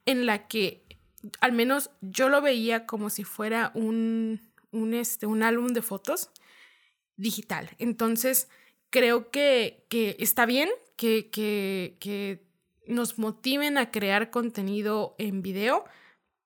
en 0.07 0.27
la 0.27 0.49
que 0.49 0.83
al 1.41 1.53
menos 1.53 1.91
yo 2.01 2.29
lo 2.29 2.41
veía 2.41 2.87
como 2.87 3.11
si 3.11 3.25
fuera 3.25 3.71
un, 3.75 4.41
un, 4.73 4.95
este, 4.95 5.27
un 5.27 5.43
álbum 5.43 5.69
de 5.69 5.83
fotos 5.83 6.31
digital. 7.17 7.71
Entonces, 7.79 8.49
creo 8.91 9.31
que, 9.31 9.85
que 9.89 10.17
está 10.19 10.47
bien 10.47 10.69
que, 10.97 11.31
que, 11.31 11.97
que, 12.01 12.45
nos 12.87 13.19
motiven 13.19 13.79
a 13.79 13.91
crear 13.91 14.31
contenido 14.31 15.17
en 15.19 15.43
video, 15.43 15.85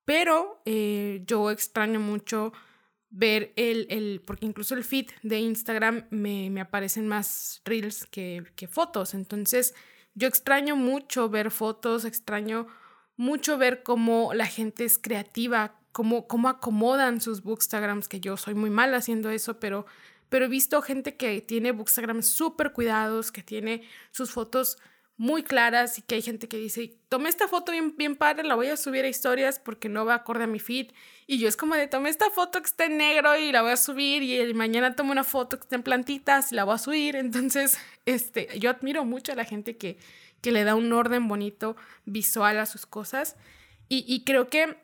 pero 0.06 0.62
eh, 0.64 1.22
yo 1.26 1.50
extraño 1.50 2.00
mucho 2.00 2.54
ver 3.10 3.52
el, 3.56 3.86
el, 3.90 4.22
porque 4.24 4.46
incluso 4.46 4.74
el 4.74 4.82
feed 4.82 5.10
de 5.22 5.38
Instagram 5.40 6.06
me, 6.08 6.48
me 6.48 6.62
aparecen 6.62 7.06
más 7.08 7.60
reels 7.66 8.06
que, 8.06 8.42
que, 8.56 8.66
fotos, 8.68 9.12
entonces 9.12 9.74
yo 10.14 10.28
extraño 10.28 10.76
mucho 10.76 11.28
ver 11.28 11.50
fotos, 11.50 12.06
extraño 12.06 12.68
mucho 13.16 13.58
ver 13.58 13.82
cómo 13.82 14.32
la 14.32 14.46
gente 14.46 14.86
es 14.86 14.96
creativa, 14.96 15.78
cómo, 15.92 16.26
cómo 16.26 16.48
acomodan 16.48 17.20
sus 17.20 17.42
bookstagrams, 17.42 18.08
que 18.08 18.20
yo 18.20 18.36
soy 18.36 18.54
muy 18.54 18.70
mal 18.70 18.94
haciendo 18.94 19.28
eso, 19.30 19.60
pero 19.60 19.84
pero 20.30 20.46
he 20.46 20.48
visto 20.48 20.80
gente 20.80 21.16
que 21.16 21.42
tiene 21.42 21.72
Bookstagram 21.72 22.22
súper 22.22 22.72
cuidados, 22.72 23.30
que 23.30 23.42
tiene 23.42 23.82
sus 24.12 24.30
fotos 24.30 24.78
muy 25.20 25.42
claras 25.42 25.98
y 25.98 26.02
que 26.02 26.14
hay 26.14 26.22
gente 26.22 26.48
que 26.48 26.56
dice, 26.56 26.96
tomé 27.10 27.28
esta 27.28 27.46
foto 27.46 27.72
bien, 27.72 27.94
bien 27.94 28.16
padre, 28.16 28.42
la 28.42 28.54
voy 28.54 28.68
a 28.68 28.76
subir 28.78 29.04
a 29.04 29.08
historias 29.08 29.58
porque 29.58 29.90
no 29.90 30.06
va 30.06 30.14
acorde 30.14 30.44
a 30.44 30.46
mi 30.46 30.60
feed. 30.60 30.92
Y 31.26 31.38
yo 31.38 31.46
es 31.46 31.58
como 31.58 31.74
de, 31.74 31.88
tomé 31.88 32.08
esta 32.08 32.30
foto 32.30 32.58
que 32.62 32.66
está 32.66 32.86
en 32.86 32.96
negro 32.96 33.36
y 33.36 33.52
la 33.52 33.60
voy 33.60 33.72
a 33.72 33.76
subir 33.76 34.22
y 34.22 34.54
mañana 34.54 34.96
tomo 34.96 35.12
una 35.12 35.22
foto 35.22 35.58
que 35.58 35.64
está 35.64 35.76
en 35.76 35.82
plantitas 35.82 36.52
y 36.52 36.54
la 36.54 36.64
voy 36.64 36.76
a 36.76 36.78
subir. 36.78 37.16
Entonces, 37.16 37.76
este, 38.06 38.48
yo 38.58 38.70
admiro 38.70 39.04
mucho 39.04 39.32
a 39.32 39.34
la 39.34 39.44
gente 39.44 39.76
que, 39.76 39.98
que 40.40 40.52
le 40.52 40.64
da 40.64 40.74
un 40.74 40.90
orden 40.90 41.28
bonito 41.28 41.76
visual 42.06 42.58
a 42.58 42.64
sus 42.64 42.86
cosas. 42.86 43.36
Y, 43.90 44.06
y 44.08 44.24
creo 44.24 44.48
que 44.48 44.78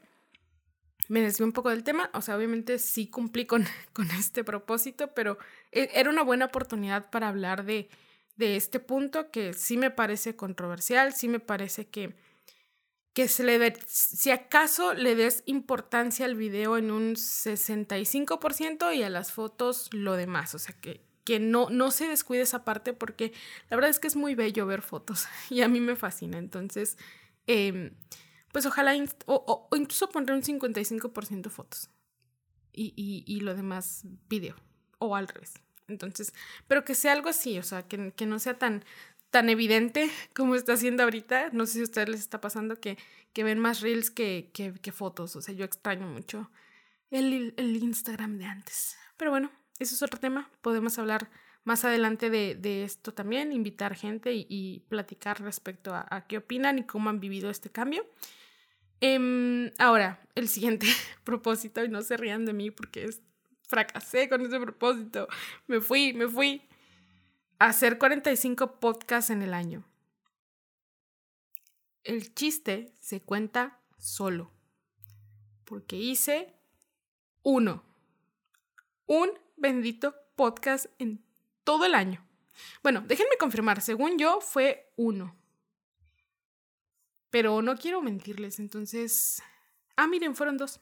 me 1.09 1.21
desvió 1.21 1.47
un 1.47 1.53
poco 1.53 1.71
del 1.71 1.85
tema, 1.85 2.11
o 2.15 2.21
sea, 2.21 2.37
obviamente 2.37 2.79
sí 2.79 3.09
cumplí 3.09 3.47
con, 3.47 3.65
con 3.93 4.11
este 4.13 4.45
propósito, 4.45 5.15
pero 5.15 5.39
e, 5.73 5.91
era 5.95 6.11
una 6.11 6.23
buena 6.23 6.47
oportunidad 6.47 7.11
para 7.11 7.29
hablar 7.29 7.65
de, 7.65 7.89
de 8.37 8.57
este 8.57 8.81
punto 8.81 9.31
que 9.31 9.55
sí 9.55 9.77
me 9.77 9.91
parece 9.91 10.37
controversial, 10.37 11.15
sí 11.15 11.29
me 11.29 11.41
parece 11.41 11.89
que, 11.89 12.15
que 13.13 13.29
se 13.29 13.45
le 13.45 13.75
si 13.87 14.31
acaso 14.31 14.95
le 14.95 15.15
des 15.15 15.43
importancia 15.47 16.27
al 16.27 16.35
video 16.35 16.77
en 16.77 16.91
un 16.91 17.15
65% 17.15 18.95
y 18.95 19.03
a 19.03 19.11
las 19.11 19.33
fotos 19.33 19.89
lo 19.93 20.15
demás, 20.17 20.55
o 20.55 20.59
sea, 20.59 20.75
que, 20.81 21.01
que 21.25 21.41
no, 21.41 21.71
no 21.71 21.91
se 21.91 22.09
descuide 22.09 22.43
esa 22.43 22.65
parte 22.65 22.93
porque 22.93 23.33
la 23.71 23.77
verdad 23.77 23.91
es 23.91 24.01
que 24.01 24.09
es 24.09 24.17
muy 24.17 24.35
bello 24.35 24.67
ver 24.67 24.83
fotos 24.83 25.27
y 25.51 25.63
a 25.63 25.69
mí 25.69 25.81
me 25.81 25.97
fascina, 25.97 26.39
entonces... 26.39 26.99
Eh, 27.49 27.93
pues 28.57 28.65
ojalá, 28.65 28.97
o, 29.27 29.69
incluso 29.77 30.09
pondré 30.09 30.35
un 30.35 30.41
55% 30.41 31.51
fotos 31.51 31.91
y, 32.73 32.95
y, 32.97 33.23
y, 33.27 33.41
lo 33.41 33.55
demás 33.55 34.07
video, 34.31 34.57
o 34.99 35.15
al 35.15 35.29
revés. 35.29 35.53
Entonces, 35.89 36.33
pero 36.67 36.83
que 36.83 36.95
sea 36.95 37.13
algo 37.13 37.29
así, 37.29 37.59
o 37.59 37.63
sea, 37.63 37.87
que, 37.87 38.13
que 38.13 38.25
no 38.25 38.39
sea 38.39 38.59
tan, 38.59 38.83
tan 39.29 39.51
evidente 39.51 40.11
como 40.35 40.55
está 40.55 40.73
haciendo 40.73 41.03
ahorita. 41.03 41.51
No 41.53 41.67
sé 41.67 41.75
si 41.75 41.81
a 41.81 41.83
ustedes 41.83 42.09
les 42.09 42.21
está 42.21 42.41
pasando 42.41 42.81
que, 42.81 42.97
que 43.35 43.45
ven 43.45 43.59
más 43.59 43.83
reels 43.83 44.11
que, 44.11 44.51
que, 44.55 44.91
fotos. 44.91 45.37
O 45.37 45.43
sea, 45.43 45.55
yo 45.55 45.67
extraño 45.67 46.07
mucho 46.07 46.51
el, 47.11 47.53
el 47.59 47.77
Instagram 47.77 48.39
de 48.39 48.47
antes. 48.47 48.97
Pero 49.19 49.33
bueno, 49.33 49.51
eso 49.79 49.95
es 49.95 50.03
otro 50.03 50.19
tema. 50.19 50.51
Podemos 50.63 50.99
hablar 50.99 51.29
más 51.67 51.85
adelante 51.85 52.31
de, 52.31 52.85
esto 52.85 53.13
también, 53.13 53.53
invitar 53.53 53.97
gente 53.97 54.33
y, 54.33 54.85
platicar 54.89 55.43
respecto 55.43 55.93
a, 55.95 56.25
qué 56.27 56.39
opinan 56.39 56.79
y 56.79 56.85
cómo 56.85 57.11
han 57.11 57.19
vivido 57.21 57.51
este 57.51 57.69
cambio. 57.71 58.07
Em, 59.01 59.71
ahora, 59.79 60.23
el 60.35 60.49
siguiente 60.49 60.87
propósito, 61.25 61.85
y 61.85 61.89
no 61.89 62.03
se 62.03 62.17
rían 62.17 62.45
de 62.45 62.53
mí 62.53 62.71
porque 62.71 63.09
fracasé 63.63 64.29
con 64.29 64.45
ese 64.45 64.59
propósito. 64.59 65.29
Me 65.67 65.81
fui, 65.81 66.13
me 66.13 66.29
fui 66.29 66.63
hacer 67.59 67.99
45 67.99 68.81
podcasts 68.81 69.31
en 69.31 69.43
el 69.43 69.55
año. 69.55 69.85
El 72.05 72.35
chiste 72.35 72.93
se 73.01 73.21
cuenta 73.21 73.81
solo. 73.99 74.53
Porque 75.65 75.97
hice 75.97 76.55
uno. 77.43 77.83
Un 79.07 79.31
bendito 79.57 80.15
podcast 80.37 80.87
en 80.99 81.25
todo 81.65 81.85
el 81.85 81.95
año. 81.95 82.25
Bueno, 82.83 83.03
déjenme 83.07 83.37
confirmar, 83.39 83.81
según 83.81 84.19
yo 84.19 84.41
fue 84.41 84.93
uno. 84.97 85.37
Pero 87.37 87.61
no 87.61 87.77
quiero 87.77 88.01
mentirles, 88.01 88.59
entonces... 88.61 89.43
Ah, 89.95 90.07
miren, 90.07 90.35
fueron 90.35 90.57
dos. 90.57 90.81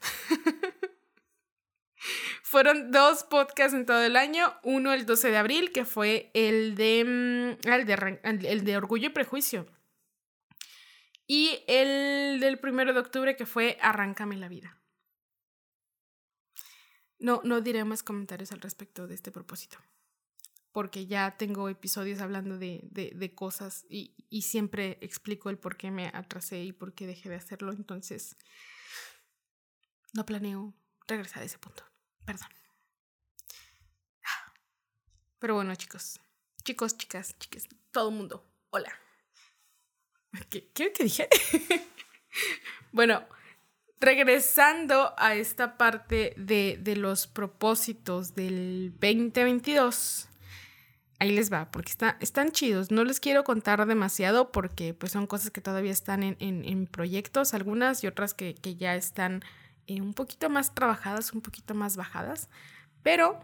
fueron 2.45 2.93
dos 2.93 3.25
podcasts 3.25 3.75
en 3.75 3.85
todo 3.85 4.05
el 4.05 4.15
año. 4.15 4.55
Uno 4.63 4.93
el 4.93 5.05
12 5.05 5.33
de 5.33 5.37
abril, 5.37 5.73
que 5.73 5.85
fue 5.85 6.31
el 6.33 6.77
de, 6.77 7.05
mm, 7.05 7.69
el 7.69 7.87
de, 7.87 8.49
el 8.49 8.65
de 8.65 8.77
Orgullo 8.77 9.09
y 9.09 9.11
Prejuicio. 9.11 9.67
Y 11.27 11.65
el 11.67 12.39
del 12.39 12.61
primero 12.61 12.93
de 12.93 13.01
octubre, 13.01 13.35
que 13.35 13.47
fue 13.47 13.77
Arráncame 13.81 14.37
la 14.37 14.47
vida. 14.47 14.79
No, 17.19 17.41
no 17.43 17.63
diré 17.63 17.83
más 17.83 18.05
comentarios 18.05 18.53
al 18.53 18.61
respecto 18.61 19.09
de 19.09 19.17
este 19.17 19.33
propósito 19.33 19.79
porque 20.75 21.07
ya 21.07 21.37
tengo 21.37 21.69
episodios 21.69 22.21
hablando 22.21 22.59
de, 22.59 22.81
de, 22.91 23.35
cosas 23.37 23.87
y, 23.89 24.13
y, 24.29 24.43
siempre 24.43 24.99
explico 25.01 25.49
el 25.49 25.57
por 25.57 25.77
qué 25.77 25.93
me 25.93 26.09
atrasé 26.09 26.65
y 26.65 26.73
por 26.73 26.95
qué 26.95 27.07
dejé 27.07 27.29
de 27.29 27.37
hacerlo. 27.37 27.71
Entonces, 27.73 28.37
no 30.15 30.27
planeo 30.27 30.75
regresar 31.07 31.45
a 31.45 31.47
ese 31.47 31.59
punto. 31.59 31.85
Perdón. 32.25 32.49
Pero 35.39 35.55
bueno, 35.55 35.73
chicos, 35.77 36.19
chicos, 36.65 36.99
chicas, 36.99 37.39
chicas, 37.39 37.69
todo 37.93 38.09
el 38.09 38.17
mundo, 38.17 38.45
hola. 38.71 38.93
¿Qué, 40.51 40.73
qué, 40.73 40.93
qué 40.93 41.05
dije? 41.05 41.29
bueno, 42.91 43.29
regresando 44.01 45.15
a 45.19 45.37
esta 45.37 45.79
parte 45.79 46.35
de, 46.37 46.79
de 46.81 46.97
los 46.97 47.29
propósitos 47.29 48.35
del 48.35 48.91
2022 48.95 50.31
ahí 51.19 51.31
les 51.31 51.53
va, 51.53 51.71
porque 51.71 51.91
está, 51.91 52.17
están 52.21 52.51
chidos. 52.53 52.91
No 52.91 53.05
les 53.05 53.21
quiero 53.21 53.45
contar 53.45 53.85
demasiado 53.87 54.53
porque 54.53 54.95
pues 54.95 55.13
son 55.13 55.27
cosas 55.27 55.51
que 55.51 55.61
todavía 55.61 55.93
están 55.93 56.23
en, 56.23 56.37
en, 56.41 56.87
proyectos, 56.87 57.55
algunas 57.55 58.03
y 58.05 58.07
otras 58.07 58.35
que, 58.35 58.55
que 58.55 58.77
ya 58.77 58.95
están 58.95 59.43
eh, 59.87 60.01
un 60.01 60.15
poquito 60.15 60.51
más 60.51 60.75
trabajadas, 60.75 61.33
un 61.33 61.41
poquito 61.41 61.75
más 61.75 61.97
bajadas, 61.97 62.49
pero 63.03 63.41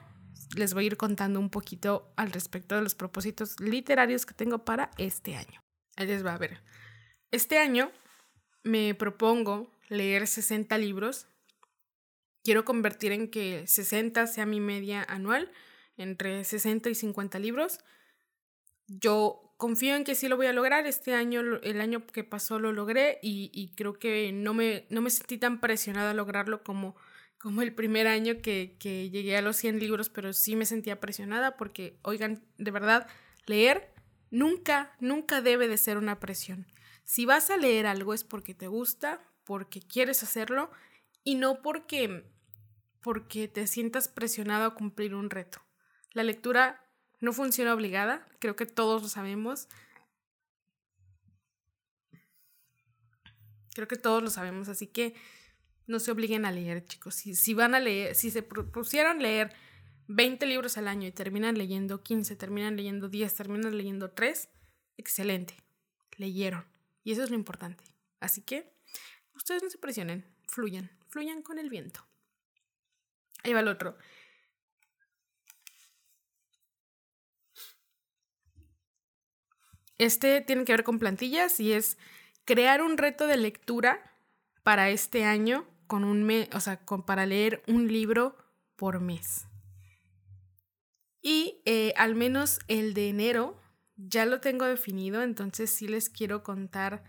les 0.56 0.74
voy 0.74 0.84
a 0.84 0.86
ir 0.88 0.96
contando 0.96 1.38
un 1.38 1.50
poquito 1.50 2.12
al 2.16 2.32
respecto 2.32 2.74
de 2.74 2.82
los 2.82 2.94
propósitos 2.94 3.58
literarios 3.60 4.26
que 4.26 4.34
tengo 4.34 4.64
para 4.64 4.90
este 4.98 5.36
año. 5.36 5.62
Ahí 5.96 6.06
les 6.06 6.24
va 6.24 6.34
a 6.34 6.38
ver. 6.38 6.62
Este 7.30 7.58
año 7.58 7.90
me 8.62 8.94
propongo 8.94 9.70
leer 9.88 10.26
60 10.26 10.76
libros. 10.78 11.26
Quiero 12.42 12.64
convertir 12.64 13.12
en 13.12 13.30
que 13.30 13.66
60 13.66 14.26
sea 14.26 14.46
mi 14.46 14.60
media 14.60 15.04
anual 15.08 15.52
entre 16.02 16.44
60 16.44 16.90
y 16.90 16.94
50 16.94 17.38
libros. 17.38 17.78
Yo 18.86 19.54
confío 19.56 19.94
en 19.94 20.04
que 20.04 20.14
sí 20.14 20.28
lo 20.28 20.36
voy 20.36 20.46
a 20.46 20.52
lograr. 20.52 20.86
Este 20.86 21.14
año, 21.14 21.40
el 21.40 21.80
año 21.80 22.06
que 22.06 22.24
pasó 22.24 22.58
lo 22.58 22.72
logré 22.72 23.18
y, 23.22 23.72
creo 23.76 23.98
que 23.98 24.32
no 24.32 24.54
me, 24.54 24.86
no 24.90 25.00
me 25.00 25.10
sentí 25.10 25.38
tan 25.38 25.60
presionada 25.60 26.10
a 26.10 26.14
lograrlo 26.14 26.64
como, 26.64 26.96
como 27.38 27.62
el 27.62 27.74
primer 27.74 28.06
año 28.06 28.42
que, 28.42 28.76
que 28.80 29.10
llegué 29.10 29.36
a 29.36 29.42
los 29.42 29.56
100 29.56 29.78
libros, 29.78 30.08
pero 30.08 30.32
sí 30.32 30.56
me 30.56 30.66
sentía 30.66 30.98
presionada 30.98 31.56
porque, 31.56 31.98
oigan, 32.02 32.42
de 32.58 32.70
verdad, 32.70 33.06
leer 33.46 33.92
nunca, 34.30 34.96
nunca 35.00 35.40
debe 35.40 35.68
de 35.68 35.76
ser 35.76 35.98
una 35.98 36.18
presión. 36.20 36.66
Si 37.04 37.26
vas 37.26 37.50
a 37.50 37.56
leer 37.56 37.86
algo 37.86 38.14
es 38.14 38.24
porque 38.24 38.54
te 38.54 38.68
gusta, 38.68 39.20
porque 39.44 39.80
quieres 39.80 40.22
hacerlo 40.22 40.70
y 41.24 41.34
no 41.34 41.60
porque, 41.60 42.24
porque 43.00 43.48
te 43.48 43.66
sientas 43.66 44.08
presionado 44.08 44.64
a 44.64 44.74
cumplir 44.74 45.14
un 45.14 45.28
reto. 45.28 45.60
La 46.12 46.22
lectura 46.22 46.84
no 47.20 47.32
funciona 47.32 47.74
obligada, 47.74 48.26
creo 48.38 48.56
que 48.56 48.66
todos 48.66 49.02
lo 49.02 49.08
sabemos. 49.08 49.68
Creo 53.74 53.86
que 53.86 53.96
todos 53.96 54.22
lo 54.22 54.30
sabemos, 54.30 54.68
así 54.68 54.86
que 54.88 55.14
no 55.86 56.00
se 56.00 56.10
obliguen 56.10 56.44
a 56.44 56.50
leer, 56.52 56.84
chicos. 56.84 57.14
Si, 57.14 57.34
si 57.34 57.54
van 57.54 57.74
a 57.74 57.80
leer, 57.80 58.14
si 58.14 58.30
se 58.30 58.42
propusieron 58.42 59.22
leer 59.22 59.54
20 60.08 60.44
libros 60.46 60.76
al 60.76 60.88
año 60.88 61.06
y 61.06 61.12
terminan 61.12 61.56
leyendo 61.56 62.02
15, 62.02 62.34
terminan 62.36 62.76
leyendo 62.76 63.08
10, 63.08 63.34
terminan 63.34 63.76
leyendo 63.76 64.10
3, 64.10 64.48
excelente. 64.96 65.54
Leyeron. 66.16 66.64
Y 67.04 67.12
eso 67.12 67.22
es 67.22 67.30
lo 67.30 67.36
importante. 67.36 67.84
Así 68.18 68.42
que 68.42 68.72
ustedes 69.34 69.62
no 69.62 69.70
se 69.70 69.78
presionen, 69.78 70.26
fluyan, 70.48 70.90
fluyan 71.08 71.42
con 71.42 71.58
el 71.58 71.70
viento. 71.70 72.04
Ahí 73.42 73.52
va 73.52 73.60
el 73.60 73.68
otro. 73.68 73.96
Este 80.00 80.40
tiene 80.40 80.64
que 80.64 80.72
ver 80.72 80.82
con 80.82 80.98
plantillas 80.98 81.60
y 81.60 81.74
es 81.74 81.98
crear 82.46 82.80
un 82.80 82.96
reto 82.96 83.26
de 83.26 83.36
lectura 83.36 84.00
para 84.62 84.88
este 84.88 85.26
año 85.26 85.66
con 85.86 86.04
un 86.04 86.22
mes, 86.22 86.48
o 86.54 86.60
sea, 86.60 86.80
para 87.04 87.26
leer 87.26 87.62
un 87.66 87.86
libro 87.86 88.34
por 88.76 89.00
mes. 89.00 89.44
Y 91.20 91.60
eh, 91.66 91.92
al 91.98 92.14
menos 92.14 92.60
el 92.66 92.94
de 92.94 93.10
enero 93.10 93.60
ya 93.96 94.24
lo 94.24 94.40
tengo 94.40 94.64
definido, 94.64 95.22
entonces 95.22 95.68
sí 95.68 95.86
les 95.86 96.08
quiero 96.08 96.42
contar 96.42 97.04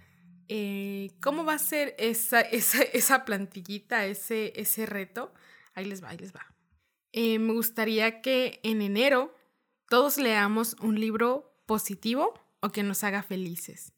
eh, 0.49 1.11
cómo 1.21 1.45
va 1.45 1.53
a 1.53 1.59
ser 1.59 1.95
esa, 1.97 2.41
esa, 2.41 3.23
plantillita, 3.23 4.05
ese, 4.05 4.51
ese 4.57 4.85
reto. 4.85 5.33
Ahí 5.75 5.85
les 5.85 6.03
va, 6.03 6.09
ahí 6.09 6.17
les 6.17 6.35
va. 6.35 6.45
Eh, 7.13 7.39
me 7.39 7.53
gustaría 7.53 8.19
que 8.19 8.59
en 8.63 8.81
enero 8.81 9.33
todos 9.87 10.17
leamos 10.17 10.75
un 10.81 10.99
libro 10.99 11.55
positivo 11.65 12.33
o 12.61 12.71
que 12.71 12.83
nos 12.83 13.03
haga 13.03 13.23
felices. 13.23 13.93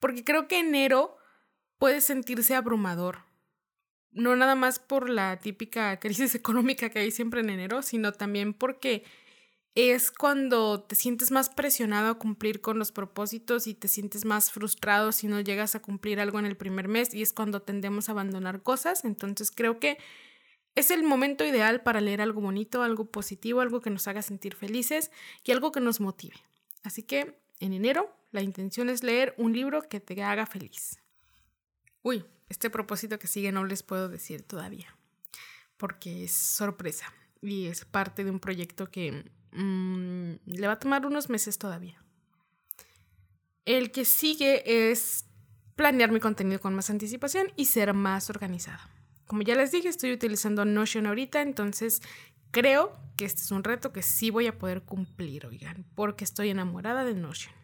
Porque 0.00 0.24
creo 0.24 0.48
que 0.48 0.58
enero 0.58 1.16
puede 1.78 2.00
sentirse 2.00 2.54
abrumador. 2.54 3.24
No 4.12 4.34
nada 4.34 4.54
más 4.54 4.78
por 4.78 5.08
la 5.08 5.38
típica 5.38 5.98
crisis 6.00 6.34
económica 6.36 6.90
que 6.90 6.98
hay 6.98 7.10
siempre 7.10 7.40
en 7.40 7.50
enero, 7.50 7.82
sino 7.82 8.12
también 8.12 8.54
porque 8.54 9.04
es 9.74 10.10
cuando 10.10 10.82
te 10.82 10.96
sientes 10.96 11.30
más 11.30 11.48
presionado 11.48 12.10
a 12.10 12.18
cumplir 12.18 12.60
con 12.60 12.78
los 12.78 12.90
propósitos 12.90 13.66
y 13.66 13.74
te 13.74 13.86
sientes 13.86 14.24
más 14.24 14.50
frustrado 14.50 15.12
si 15.12 15.28
no 15.28 15.40
llegas 15.40 15.74
a 15.74 15.80
cumplir 15.80 16.18
algo 16.18 16.40
en 16.40 16.46
el 16.46 16.56
primer 16.56 16.88
mes 16.88 17.14
y 17.14 17.22
es 17.22 17.32
cuando 17.32 17.62
tendemos 17.62 18.08
a 18.08 18.12
abandonar 18.12 18.62
cosas. 18.62 19.04
Entonces 19.04 19.52
creo 19.52 19.78
que 19.78 19.98
es 20.74 20.90
el 20.90 21.04
momento 21.04 21.44
ideal 21.44 21.82
para 21.82 22.00
leer 22.00 22.20
algo 22.20 22.40
bonito, 22.40 22.82
algo 22.82 23.10
positivo, 23.10 23.60
algo 23.60 23.80
que 23.80 23.90
nos 23.90 24.08
haga 24.08 24.22
sentir 24.22 24.54
felices 24.54 25.10
y 25.44 25.52
algo 25.52 25.72
que 25.72 25.80
nos 25.80 26.00
motive. 26.00 26.36
Así 26.82 27.02
que 27.02 27.39
en 27.60 27.72
enero, 27.72 28.14
la 28.32 28.42
intención 28.42 28.88
es 28.88 29.02
leer 29.02 29.34
un 29.36 29.52
libro 29.52 29.82
que 29.82 30.00
te 30.00 30.20
haga 30.22 30.46
feliz. 30.46 30.98
Uy, 32.02 32.24
este 32.48 32.70
propósito 32.70 33.18
que 33.18 33.26
sigue 33.26 33.52
no 33.52 33.64
les 33.64 33.82
puedo 33.82 34.08
decir 34.08 34.42
todavía, 34.42 34.96
porque 35.76 36.24
es 36.24 36.32
sorpresa 36.32 37.12
y 37.40 37.66
es 37.66 37.84
parte 37.84 38.24
de 38.24 38.30
un 38.30 38.40
proyecto 38.40 38.90
que 38.90 39.30
mm, 39.52 40.32
le 40.46 40.66
va 40.66 40.74
a 40.74 40.78
tomar 40.78 41.06
unos 41.06 41.28
meses 41.28 41.58
todavía. 41.58 42.02
El 43.66 43.92
que 43.92 44.04
sigue 44.04 44.90
es 44.90 45.26
planear 45.76 46.10
mi 46.10 46.20
contenido 46.20 46.60
con 46.60 46.74
más 46.74 46.90
anticipación 46.90 47.52
y 47.56 47.66
ser 47.66 47.94
más 47.94 48.30
organizada. 48.30 48.90
Como 49.26 49.42
ya 49.42 49.54
les 49.54 49.70
dije, 49.70 49.88
estoy 49.88 50.12
utilizando 50.12 50.64
Notion 50.64 51.06
ahorita, 51.06 51.40
entonces 51.40 52.02
Creo 52.50 52.98
que 53.16 53.26
este 53.26 53.42
es 53.42 53.50
un 53.50 53.62
reto 53.62 53.92
que 53.92 54.02
sí 54.02 54.30
voy 54.30 54.46
a 54.46 54.58
poder 54.58 54.82
cumplir, 54.82 55.46
oigan, 55.46 55.84
porque 55.94 56.24
estoy 56.24 56.50
enamorada 56.50 57.04
de 57.04 57.14
Notion. 57.14 57.54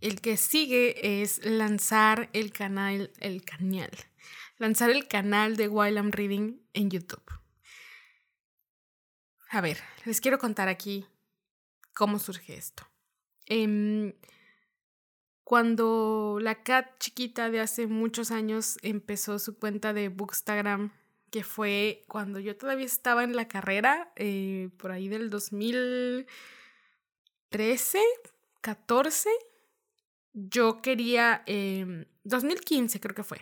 El 0.00 0.20
que 0.20 0.36
sigue 0.36 1.22
es 1.22 1.44
lanzar 1.44 2.28
el 2.32 2.52
canal, 2.52 3.12
el 3.20 3.44
canal, 3.44 3.90
lanzar 4.58 4.90
el 4.90 5.06
canal 5.06 5.56
de 5.56 5.68
While 5.68 5.96
I'm 5.96 6.10
Reading 6.10 6.60
en 6.72 6.90
YouTube. 6.90 7.22
A 9.50 9.60
ver, 9.60 9.78
les 10.04 10.20
quiero 10.20 10.38
contar 10.38 10.68
aquí 10.68 11.06
cómo 11.94 12.18
surge 12.18 12.56
esto. 12.56 12.88
Em, 13.46 14.14
cuando 15.44 16.38
la 16.40 16.62
cat 16.62 16.98
chiquita 16.98 17.50
de 17.50 17.60
hace 17.60 17.86
muchos 17.86 18.30
años 18.30 18.78
empezó 18.82 19.38
su 19.38 19.58
cuenta 19.58 19.92
de 19.92 20.08
Bookstagram 20.08 20.90
que 21.32 21.42
fue 21.42 22.04
cuando 22.08 22.38
yo 22.38 22.56
todavía 22.56 22.84
estaba 22.84 23.24
en 23.24 23.34
la 23.34 23.48
carrera, 23.48 24.12
eh, 24.16 24.68
por 24.76 24.92
ahí 24.92 25.08
del 25.08 25.30
2013, 25.30 27.98
14, 28.60 29.30
yo 30.34 30.82
quería, 30.82 31.42
2015 32.24 32.98
em, 32.98 33.00
creo 33.00 33.14
que 33.14 33.24
fue. 33.24 33.40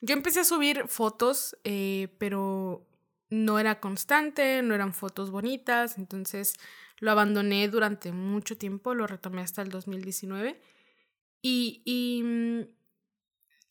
Yo 0.00 0.14
empecé 0.14 0.40
a 0.40 0.44
subir 0.44 0.88
fotos, 0.88 1.58
eh, 1.64 2.08
pero 2.18 2.86
no 3.28 3.58
era 3.58 3.78
constante, 3.78 4.62
no 4.62 4.74
eran 4.74 4.94
fotos 4.94 5.30
bonitas, 5.30 5.98
entonces 5.98 6.54
lo 7.00 7.10
abandoné 7.10 7.68
durante 7.68 8.12
mucho 8.12 8.56
tiempo, 8.56 8.94
lo 8.94 9.06
retomé 9.06 9.42
hasta 9.42 9.60
el 9.60 9.68
2019. 9.68 10.58
Y, 11.42 11.82
y 11.84 12.22
mm, 12.22 12.75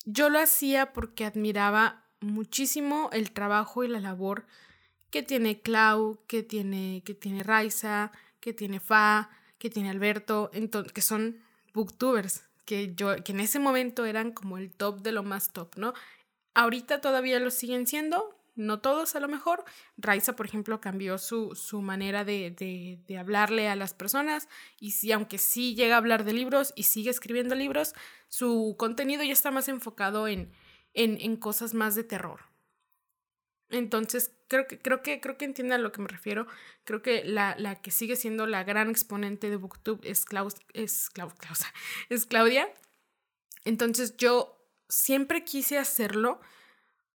yo 0.05 0.29
lo 0.29 0.39
hacía 0.39 0.93
porque 0.93 1.25
admiraba 1.25 2.05
muchísimo 2.21 3.09
el 3.11 3.31
trabajo 3.31 3.83
y 3.83 3.87
la 3.87 3.99
labor 3.99 4.45
que 5.09 5.23
tiene 5.23 5.61
Clau, 5.61 6.19
que 6.27 6.43
tiene, 6.43 7.01
que 7.05 7.13
tiene 7.13 7.43
Raiza, 7.43 8.11
que 8.39 8.53
tiene 8.53 8.79
Fa, 8.79 9.29
que 9.57 9.69
tiene 9.69 9.89
Alberto, 9.89 10.51
que 10.93 11.01
son 11.01 11.37
booktubers, 11.73 12.43
que 12.65 12.93
yo, 12.95 13.15
que 13.23 13.31
en 13.31 13.39
ese 13.39 13.59
momento 13.59 14.05
eran 14.05 14.31
como 14.31 14.57
el 14.57 14.71
top 14.71 15.01
de 15.01 15.11
lo 15.11 15.23
más 15.23 15.51
top, 15.51 15.75
¿no? 15.77 15.93
Ahorita 16.53 17.01
todavía 17.01 17.39
lo 17.39 17.51
siguen 17.51 17.87
siendo, 17.87 18.34
no 18.55 18.79
todos 18.79 19.15
a 19.15 19.19
lo 19.19 19.27
mejor. 19.27 19.63
Raiza, 19.97 20.35
por 20.35 20.45
ejemplo, 20.45 20.81
cambió 20.81 21.17
su, 21.17 21.55
su 21.55 21.81
manera 21.81 22.23
de, 22.23 22.51
de, 23.07 23.17
hablarle 23.17 23.67
a 23.67 23.75
las 23.75 23.93
personas 23.93 24.47
y 24.79 24.91
si, 24.91 25.11
aunque 25.11 25.37
sí 25.37 25.75
llega 25.75 25.95
a 25.95 25.97
hablar 25.99 26.23
de 26.23 26.33
libros 26.33 26.73
y 26.75 26.83
sigue 26.83 27.09
escribiendo 27.09 27.55
libros, 27.55 27.93
su 28.27 28.75
contenido 28.77 29.23
ya 29.23 29.33
está 29.33 29.51
más 29.51 29.67
enfocado 29.67 30.27
en, 30.27 30.51
en, 30.93 31.19
en 31.19 31.35
cosas 31.37 31.73
más 31.73 31.95
de 31.95 32.03
terror. 32.03 32.41
Entonces, 33.69 34.31
creo 34.47 34.67
que, 34.67 34.79
creo 34.79 35.01
que, 35.01 35.19
creo 35.19 35.37
que 35.37 35.45
entiende 35.45 35.75
a 35.75 35.79
lo 35.79 35.91
que 35.91 36.01
me 36.01 36.07
refiero. 36.07 36.47
Creo 36.83 37.01
que 37.01 37.23
la, 37.23 37.55
la 37.57 37.81
que 37.81 37.91
sigue 37.91 38.15
siendo 38.15 38.45
la 38.45 38.63
gran 38.63 38.89
exponente 38.89 39.49
de 39.49 39.55
Booktube 39.57 39.99
es, 40.09 40.25
es, 40.73 41.09
es 42.09 42.25
Claudia. 42.25 42.69
Entonces, 43.63 44.15
yo 44.17 44.55
siempre 44.87 45.43
quise 45.43 45.77
hacerlo 45.77 46.39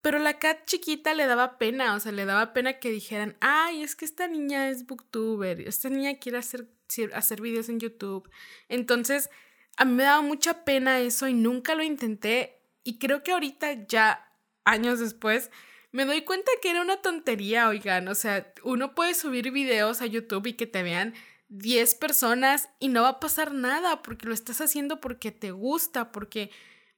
pero 0.06 0.20
la 0.20 0.38
cat 0.38 0.64
chiquita 0.66 1.14
le 1.14 1.26
daba 1.26 1.58
pena, 1.58 1.96
o 1.96 1.98
sea, 1.98 2.12
le 2.12 2.26
daba 2.26 2.52
pena 2.52 2.78
que 2.78 2.92
dijeran, 2.92 3.36
ay, 3.40 3.82
es 3.82 3.96
que 3.96 4.04
esta 4.04 4.28
niña 4.28 4.68
es 4.68 4.86
booktuber, 4.86 5.62
esta 5.62 5.88
niña 5.88 6.20
quiere 6.20 6.38
hacer, 6.38 6.68
hacer 7.12 7.40
videos 7.40 7.68
en 7.68 7.80
YouTube. 7.80 8.30
Entonces, 8.68 9.30
a 9.76 9.84
mí 9.84 9.94
me 9.94 10.04
daba 10.04 10.22
mucha 10.22 10.64
pena 10.64 11.00
eso 11.00 11.26
y 11.26 11.34
nunca 11.34 11.74
lo 11.74 11.82
intenté. 11.82 12.62
Y 12.84 13.00
creo 13.00 13.24
que 13.24 13.32
ahorita, 13.32 13.88
ya 13.88 14.32
años 14.64 15.00
después, 15.00 15.50
me 15.90 16.04
doy 16.04 16.22
cuenta 16.22 16.52
que 16.62 16.70
era 16.70 16.82
una 16.82 17.02
tontería, 17.02 17.68
oigan. 17.68 18.06
O 18.06 18.14
sea, 18.14 18.54
uno 18.62 18.94
puede 18.94 19.12
subir 19.12 19.50
videos 19.50 20.02
a 20.02 20.06
YouTube 20.06 20.46
y 20.46 20.52
que 20.52 20.68
te 20.68 20.84
vean 20.84 21.14
10 21.48 21.96
personas 21.96 22.68
y 22.78 22.90
no 22.90 23.02
va 23.02 23.08
a 23.08 23.18
pasar 23.18 23.52
nada 23.52 24.02
porque 24.02 24.28
lo 24.28 24.34
estás 24.34 24.60
haciendo 24.60 25.00
porque 25.00 25.32
te 25.32 25.50
gusta, 25.50 26.12
porque 26.12 26.52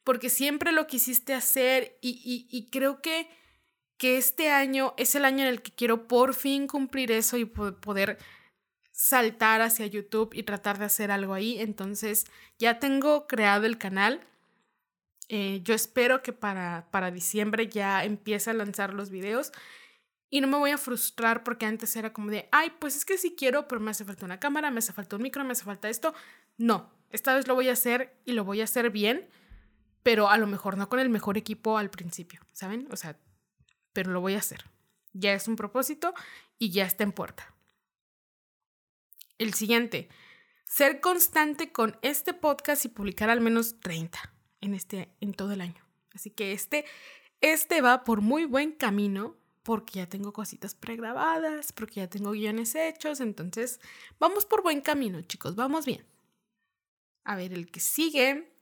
porque 0.08 0.30
siempre 0.30 0.72
lo 0.72 0.86
quisiste 0.86 1.34
hacer 1.34 1.98
y, 2.00 2.70
creo 2.72 3.02
que, 3.02 3.28
que 3.98 4.16
este 4.16 4.48
año 4.48 4.94
es 4.96 5.14
el 5.14 5.26
año 5.26 5.42
en 5.42 5.48
el 5.48 5.60
que 5.60 5.70
quiero 5.70 6.08
por 6.08 6.32
fin 6.32 6.66
cumplir 6.66 7.12
eso 7.12 7.36
y 7.36 7.44
poder 7.44 8.16
saltar 8.90 9.60
hacia 9.60 9.84
YouTube 9.84 10.32
y 10.32 10.44
tratar 10.44 10.78
de 10.78 10.86
hacer 10.86 11.10
algo 11.10 11.34
ahí. 11.34 11.60
Entonces 11.60 12.24
ya 12.58 12.78
tengo 12.78 13.26
creado 13.26 13.66
el 13.66 13.76
canal. 13.76 14.22
Eh, 15.28 15.60
yo 15.62 15.74
espero 15.74 16.22
que 16.22 16.32
para, 16.32 16.88
para 16.90 17.10
diciembre 17.10 17.68
ya 17.68 18.02
empiece 18.02 18.48
a 18.48 18.54
lanzar 18.54 18.94
los 18.94 19.10
videos 19.10 19.52
y 20.30 20.40
no 20.40 20.46
me 20.46 20.56
voy 20.56 20.70
a 20.70 20.78
frustrar 20.78 21.44
porque 21.44 21.66
antes 21.66 21.94
era 21.96 22.14
como 22.14 22.30
de, 22.30 22.48
ay, 22.50 22.72
pues 22.78 22.96
es 22.96 23.04
que 23.04 23.18
sí 23.18 23.34
quiero, 23.36 23.68
pero 23.68 23.82
me 23.82 23.90
hace 23.90 24.06
falta 24.06 24.24
una 24.24 24.40
cámara, 24.40 24.70
me 24.70 24.78
hace 24.78 24.94
falta 24.94 25.16
un 25.16 25.22
micro, 25.22 25.44
me 25.44 25.52
hace 25.52 25.64
falta 25.64 25.90
esto. 25.90 26.14
No, 26.56 26.90
esta 27.10 27.34
vez 27.34 27.46
lo 27.46 27.54
voy 27.54 27.68
a 27.68 27.72
hacer 27.72 28.16
y 28.24 28.32
lo 28.32 28.44
voy 28.44 28.62
a 28.62 28.64
hacer 28.64 28.88
bien 28.88 29.28
pero 30.08 30.30
a 30.30 30.38
lo 30.38 30.46
mejor 30.46 30.78
no 30.78 30.88
con 30.88 31.00
el 31.00 31.10
mejor 31.10 31.36
equipo 31.36 31.76
al 31.76 31.90
principio, 31.90 32.40
¿saben? 32.54 32.88
O 32.90 32.96
sea, 32.96 33.20
pero 33.92 34.10
lo 34.10 34.22
voy 34.22 34.36
a 34.36 34.38
hacer. 34.38 34.64
Ya 35.12 35.34
es 35.34 35.46
un 35.48 35.54
propósito 35.54 36.14
y 36.58 36.70
ya 36.70 36.86
está 36.86 37.04
en 37.04 37.12
puerta. 37.12 37.54
El 39.36 39.52
siguiente, 39.52 40.08
ser 40.64 41.02
constante 41.02 41.72
con 41.72 41.98
este 42.00 42.32
podcast 42.32 42.86
y 42.86 42.88
publicar 42.88 43.28
al 43.28 43.42
menos 43.42 43.80
30 43.80 44.18
en, 44.62 44.72
este, 44.72 45.14
en 45.20 45.34
todo 45.34 45.52
el 45.52 45.60
año. 45.60 45.84
Así 46.14 46.30
que 46.30 46.52
este, 46.52 46.86
este 47.42 47.82
va 47.82 48.04
por 48.04 48.22
muy 48.22 48.46
buen 48.46 48.72
camino 48.72 49.36
porque 49.62 49.98
ya 49.98 50.08
tengo 50.08 50.32
cositas 50.32 50.74
pregrabadas, 50.74 51.74
porque 51.74 51.96
ya 51.96 52.08
tengo 52.08 52.30
guiones 52.30 52.74
hechos, 52.74 53.20
entonces 53.20 53.78
vamos 54.18 54.46
por 54.46 54.62
buen 54.62 54.80
camino, 54.80 55.20
chicos, 55.20 55.54
vamos 55.54 55.84
bien. 55.84 56.02
A 57.24 57.36
ver, 57.36 57.52
el 57.52 57.70
que 57.70 57.80
sigue 57.80 58.57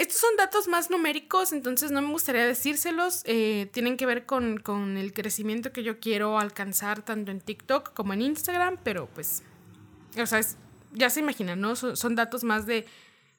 estos 0.00 0.16
son 0.16 0.34
datos 0.38 0.66
más 0.66 0.88
numéricos, 0.88 1.52
entonces 1.52 1.90
no 1.90 2.00
me 2.00 2.08
gustaría 2.08 2.46
decírselos. 2.46 3.20
Eh, 3.26 3.68
tienen 3.70 3.98
que 3.98 4.06
ver 4.06 4.24
con, 4.24 4.56
con, 4.56 4.96
el 4.96 5.12
crecimiento 5.12 5.72
que 5.72 5.82
yo 5.82 6.00
quiero 6.00 6.38
alcanzar 6.38 7.02
tanto 7.02 7.30
en 7.30 7.42
TikTok 7.42 7.92
como 7.92 8.14
en 8.14 8.22
Instagram, 8.22 8.78
pero 8.82 9.10
pues, 9.12 9.42
o 10.18 10.24
sea, 10.24 10.40
ya 10.92 11.10
se 11.10 11.20
imaginan, 11.20 11.60
¿no? 11.60 11.76
Son, 11.76 12.14
datos 12.14 12.44
más 12.44 12.64
de, 12.64 12.86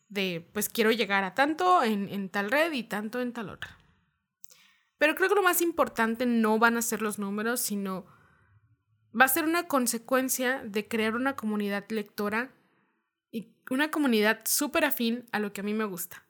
de, 0.08 0.47
pues 0.54 0.69
quiero 0.69 0.91
llegar 0.91 1.24
a 1.24 1.34
tanto 1.34 1.82
en, 1.82 2.08
en 2.10 2.30
tal 2.30 2.52
red 2.52 2.71
y 2.74 2.84
tanto 2.84 3.21
en 3.21 3.34
tal 3.34 3.50
otra. 3.50 3.80
Pero 5.00 5.15
creo 5.15 5.30
que 5.30 5.36
lo 5.36 5.41
más 5.41 5.63
importante 5.63 6.28
no 6.28 6.60
van 6.60 6.78
a 6.78 6.84
ser 6.84 7.02
los 7.02 7.17
números, 7.17 7.60
sino 7.60 8.06
va 9.19 9.26
a 9.26 9.30
ser 9.30 9.45
una 9.45 9.67
consecuencia 9.67 10.62
de 10.63 10.88
crear 10.88 11.15
una 11.15 11.36
comunidad 11.36 11.86
lectora 11.89 12.54
y 13.32 13.56
una 13.71 13.89
comunidad 13.89 14.41
súper 14.45 14.86
afín 14.86 15.26
a 15.32 15.39
lo 15.39 15.54
que 15.54 15.62
a 15.62 15.63
mí 15.63 15.74
me 15.74 15.86
gusta 15.86 16.24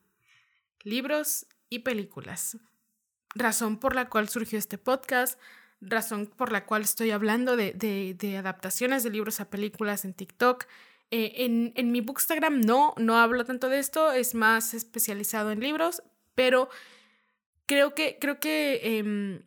libros 0.84 1.48
y 1.70 1.80
películas. 1.80 2.58
Razón 3.34 3.80
por 3.80 3.96
la 3.96 4.10
cual 4.10 4.30
surgió 4.30 4.60
este 4.60 4.78
podcast, 4.78 5.40
razón 5.80 6.28
por 6.28 6.52
la 6.52 6.66
cual 6.66 6.84
estoy 6.84 7.12
hablando 7.12 7.56
de, 7.56 7.74
de, 7.74 8.38
adaptaciones 8.38 9.04
de 9.04 9.10
libros 9.10 9.40
a 9.40 9.50
películas 9.50 10.06
en 10.06 10.14
TikTok. 10.14 10.66
Eh, 11.12 11.46
en, 11.46 11.74
en, 11.76 11.92
mi 11.92 12.02
Bookstagram 12.02 12.62
no, 12.62 12.94
no 12.98 13.18
hablo 13.18 13.46
tanto 13.46 13.68
de 13.68 13.80
esto, 13.80 14.12
es 14.12 14.36
más 14.36 14.74
especializado 14.74 15.52
en 15.52 15.60
libros, 15.60 16.04
pero 16.36 16.70
creo 17.66 17.96
que, 17.96 18.18
creo 18.20 18.40
que 18.40 18.98
em, 18.98 19.44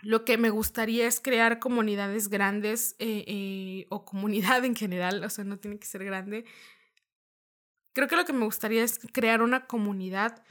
lo 0.00 0.24
que 0.24 0.36
me 0.36 0.50
gustaría 0.50 1.06
es 1.06 1.20
crear 1.20 1.58
comunidades 1.58 2.28
grandes 2.28 2.96
eh, 2.98 3.24
eh, 3.26 3.86
o 3.88 4.04
comunidad 4.04 4.64
en 4.64 4.74
general, 4.74 5.22
o 5.24 5.30
sea, 5.30 5.44
no 5.44 5.58
tiene 5.58 5.78
que 5.78 5.86
ser 5.86 6.04
grande. 6.04 6.44
Creo 7.92 8.08
que 8.08 8.16
lo 8.16 8.24
que 8.24 8.32
me 8.32 8.44
gustaría 8.44 8.82
es 8.82 8.98
crear 9.12 9.42
una 9.42 9.66
comunidad 9.66 10.42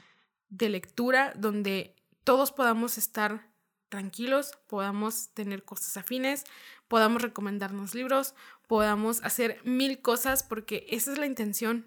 de 0.48 0.68
lectura 0.68 1.32
donde 1.36 1.96
todos 2.24 2.52
podamos 2.52 2.98
estar 2.98 3.50
tranquilos, 3.88 4.52
podamos 4.68 5.30
tener 5.34 5.64
cosas 5.64 5.96
afines, 5.96 6.44
podamos 6.88 7.20
recomendarnos 7.20 7.94
libros, 7.94 8.34
podamos 8.66 9.22
hacer 9.22 9.60
mil 9.64 10.00
cosas 10.00 10.42
porque 10.42 10.86
esa 10.88 11.12
es 11.12 11.18
la 11.18 11.26
intención, 11.26 11.86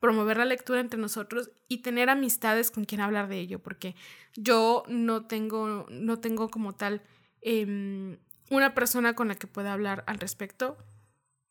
promover 0.00 0.36
la 0.36 0.46
lectura 0.46 0.80
entre 0.80 0.98
nosotros 0.98 1.50
y 1.68 1.78
tener 1.78 2.10
amistades 2.10 2.70
con 2.70 2.84
quien 2.84 3.00
hablar 3.00 3.28
de 3.28 3.38
ello, 3.38 3.58
porque 3.60 3.94
yo 4.34 4.82
no 4.88 5.26
tengo, 5.26 5.86
no 5.90 6.18
tengo 6.18 6.50
como 6.50 6.74
tal 6.74 7.02
em, 7.40 8.18
una 8.50 8.74
persona 8.74 9.14
con 9.14 9.28
la 9.28 9.34
que 9.36 9.46
pueda 9.46 9.72
hablar 9.72 10.02
al 10.06 10.18
respecto 10.18 10.76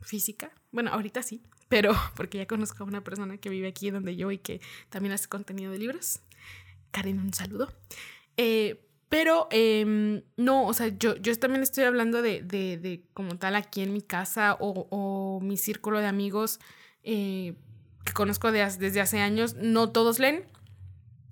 física. 0.04 0.52
Bueno, 0.72 0.92
ahorita 0.92 1.24
sí, 1.24 1.42
pero 1.70 1.94
porque 2.16 2.38
ya 2.38 2.48
conozco 2.48 2.84
a 2.84 2.88
una 2.88 3.04
persona 3.04 3.38
que 3.38 3.50
vive 3.50 3.68
aquí 3.68 3.90
donde 3.90 4.16
yo 4.16 4.32
y 4.32 4.38
que 4.38 4.62
también 4.90 5.14
hace 5.14 5.28
contenido 5.28 5.72
de 5.72 5.80
libros. 5.80 6.20
Karen, 6.92 7.20
un 7.20 7.34
saludo. 7.34 7.74
Eh, 8.38 8.86
pero 9.10 9.48
em, 9.52 10.24
no, 10.38 10.66
o 10.66 10.74
sea, 10.74 10.88
yo, 10.88 11.16
yo 11.18 11.38
también 11.38 11.62
estoy 11.62 11.84
hablando 11.84 12.22
de, 12.22 12.42
de, 12.42 12.78
de 12.78 13.04
como 13.14 13.38
tal 13.38 13.56
aquí 13.56 13.82
en 13.82 13.94
mi 13.94 14.02
casa 14.02 14.58
o, 14.60 14.88
o 14.90 15.40
mi 15.40 15.56
círculo 15.56 16.00
de 16.00 16.08
amigos 16.08 16.60
eh, 17.04 17.54
que 18.06 18.14
conozco 18.14 18.52
desde 18.52 19.02
hace 19.02 19.20
años. 19.20 19.56
No 19.56 19.92
todos 19.92 20.20
leen, 20.20 20.46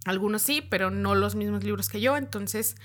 algunos 0.06 0.42
sí, 0.42 0.62
pero 0.62 0.92
no 0.92 1.16
los 1.16 1.36
mismos 1.36 1.64
libros 1.64 1.90
que 1.90 2.02
yo. 2.02 2.18
Entonces, 2.18 2.76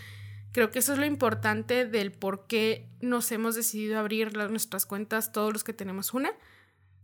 creo 0.57 0.71
que 0.71 0.79
eso 0.79 0.95
es 0.95 0.99
lo 0.99 1.05
importante 1.05 1.85
del 1.85 2.12
por 2.12 2.47
qué 2.47 2.88
nos 3.03 3.31
hemos 3.31 3.55
decidido 3.55 3.99
abrir 3.99 4.35
nuestras 4.49 4.87
cuentas 4.87 5.31
todos 5.31 5.53
los 5.53 5.64
que 5.64 5.75
tenemos 5.75 6.14
una 6.14 6.33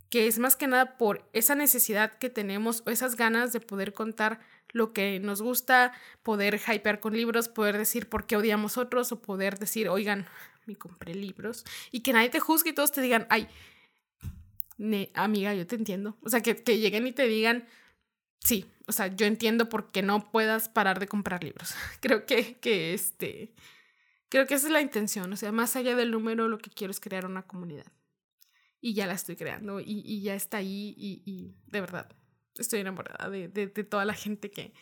que 0.09 0.27
es 0.27 0.39
más 0.39 0.57
que 0.57 0.67
nada 0.67 0.97
por 0.97 1.29
esa 1.35 1.55
necesidad 1.55 2.15
que 2.15 2.31
tenemos 2.31 2.83
o 2.87 2.91
esas 2.91 3.15
ganas 3.15 3.53
de 3.53 3.61
poder 3.61 3.93
contar 3.93 4.41
lo 4.71 4.95
que 4.95 5.21
nos 5.21 5.43
gusta, 5.43 5.93
poder 6.23 6.59
hypear 6.67 6.99
con 7.01 7.15
libros, 7.15 7.51
poder 7.51 7.77
decir 7.77 8.09
por 8.09 8.25
qué 8.25 8.39
odiamos 8.39 8.79
otros 8.79 9.13
o 9.13 9.21
poder 9.21 9.59
decir, 9.59 9.91
oigan, 9.91 10.25
me 10.65 10.77
compré 10.77 11.15
libros 11.15 11.67
y 11.91 12.01
que 12.01 12.15
nadie 12.15 12.31
te 12.31 12.41
juzgue 12.41 12.71
y 12.71 12.73
todos 12.73 12.91
te 12.91 13.03
digan, 13.03 13.27
ay, 13.29 13.49
amiga, 15.13 15.53
yo 15.53 15.67
te 15.67 15.77
entiendo. 15.77 16.17
O 16.23 16.31
sea, 16.31 16.41
que, 16.41 16.57
que 16.57 16.79
lleguen 16.79 17.07
y 17.07 17.13
te 17.13 17.27
digan, 17.27 17.67
sí, 18.45 18.71
o 18.87 18.93
sea, 18.93 19.09
yo 19.09 19.27
entiendo 19.27 19.69
por 19.69 19.91
qué 19.91 20.03
no 20.03 20.31
puedas 20.31 20.69
parar 20.69 21.01
de 21.01 21.09
comprar 21.09 21.43
libros. 21.45 21.75
creo 22.01 22.27
que, 22.27 22.59
que 22.59 22.95
este, 22.95 23.55
creo 24.29 24.47
que 24.47 24.55
esa 24.55 24.67
es 24.67 24.73
la 24.73 24.81
intención, 24.81 25.33
o 25.33 25.37
sea, 25.37 25.53
más 25.53 25.77
allá 25.77 25.97
del 25.97 26.11
número, 26.11 26.49
lo 26.49 26.59
que 26.59 26.71
quiero 26.71 26.91
es 26.91 27.01
crear 27.01 27.27
una 27.27 27.43
comunidad. 27.43 27.91
Y 28.81 28.95
ya 28.95 29.07
la 29.07 29.15
estoy 29.15 29.37
creando 29.37 29.79
y, 29.79 30.03
y 30.05 30.23
ya 30.23 30.35
está 30.35 30.57
ahí 30.57 30.95
y, 30.97 31.23
y, 31.25 31.55
de 31.67 31.81
verdad, 31.81 32.09
estoy 32.57 32.81
enamorada 32.81 33.31
de, 33.31 33.47
de, 33.47 33.69
de 33.69 33.85
toda 33.85 34.05
la 34.05 34.15
gente 34.15 34.51
que, 34.51 34.73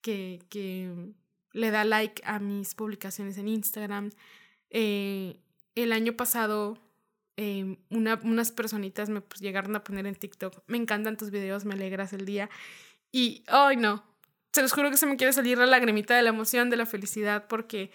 que, 0.00 0.40
que, 0.48 1.12
le 1.52 1.70
da 1.72 1.84
like 1.84 2.22
a 2.24 2.38
mis 2.38 2.74
publicaciones 2.74 3.36
en 3.36 3.48
Instagram. 3.48 4.10
Eh, 4.70 5.40
el 5.74 5.92
año 5.92 6.14
pasado 6.16 6.78
eh, 7.42 7.78
una, 7.88 8.20
unas 8.22 8.52
personitas 8.52 9.08
me 9.08 9.22
pues, 9.22 9.40
llegaron 9.40 9.74
a 9.74 9.82
poner 9.82 10.06
en 10.06 10.14
TikTok, 10.14 10.62
me 10.66 10.76
encantan 10.76 11.16
tus 11.16 11.30
videos, 11.30 11.64
me 11.64 11.72
alegras 11.72 12.12
el 12.12 12.26
día. 12.26 12.50
Y, 13.12 13.44
ay 13.48 13.76
no, 13.76 14.04
se 14.52 14.62
los 14.62 14.72
juro 14.72 14.90
que 14.90 14.96
se 14.96 15.06
me 15.06 15.16
quiere 15.16 15.32
salir 15.32 15.58
la 15.58 15.66
lagrimita 15.66 16.16
de 16.16 16.22
la 16.22 16.30
emoción, 16.30 16.70
de 16.70 16.76
la 16.76 16.86
felicidad, 16.86 17.46
porque 17.48 17.90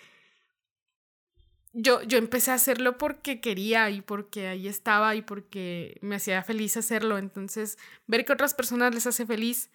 yo, 1.73 2.01
yo 2.03 2.17
empecé 2.17 2.51
a 2.51 2.55
hacerlo 2.55 2.97
porque 2.97 3.41
quería 3.41 3.89
y 3.89 4.01
porque 4.01 4.47
ahí 4.47 4.67
estaba 4.67 5.15
y 5.15 5.21
porque 5.21 5.97
me 6.01 6.15
hacía 6.15 6.41
feliz 6.43 6.77
hacerlo. 6.77 7.17
Entonces, 7.17 7.77
ver 8.07 8.23
que 8.23 8.33
otras 8.33 8.53
personas 8.53 8.93
les 8.93 9.05
hace 9.07 9.25
feliz, 9.25 9.69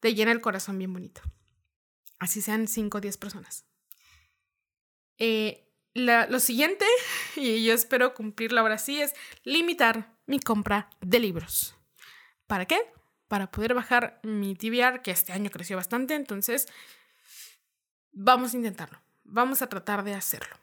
te 0.00 0.14
llena 0.14 0.32
el 0.32 0.42
corazón 0.42 0.78
bien 0.78 0.92
bonito. 0.92 1.22
Así 2.18 2.42
sean 2.42 2.68
5 2.68 2.98
o 2.98 3.00
10 3.00 3.16
personas. 3.16 3.64
Eh, 5.18 5.66
la, 5.94 6.26
lo 6.26 6.40
siguiente, 6.40 6.84
y 7.36 7.64
yo 7.64 7.72
espero 7.72 8.12
cumplirlo 8.14 8.60
ahora 8.60 8.76
sí, 8.76 9.00
es 9.00 9.14
limitar 9.42 10.14
mi 10.26 10.38
compra 10.38 10.90
de 11.00 11.20
libros. 11.20 11.74
¿Para 12.46 12.66
qué? 12.66 12.78
Para 13.28 13.50
poder 13.50 13.74
bajar 13.74 14.20
mi 14.22 14.54
TBR, 14.54 15.02
que 15.02 15.10
este 15.10 15.32
año 15.32 15.50
creció 15.50 15.76
bastante, 15.76 16.14
entonces 16.14 16.68
vamos 18.12 18.54
a 18.54 18.56
intentarlo, 18.56 19.00
vamos 19.24 19.62
a 19.62 19.68
tratar 19.68 20.04
de 20.04 20.14
hacerlo. 20.14 20.56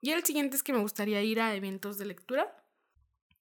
Y 0.00 0.10
el 0.10 0.24
siguiente 0.24 0.56
es 0.56 0.62
que 0.62 0.72
me 0.72 0.80
gustaría 0.80 1.22
ir 1.22 1.40
a 1.40 1.54
eventos 1.54 1.96
de 1.96 2.04
lectura. 2.04 2.62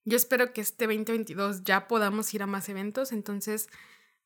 Yo 0.05 0.15
espero 0.15 0.53
que 0.53 0.61
este 0.61 0.85
2022 0.85 1.63
ya 1.63 1.87
podamos 1.87 2.33
ir 2.33 2.43
a 2.43 2.47
más 2.47 2.69
eventos, 2.69 3.11
entonces, 3.11 3.69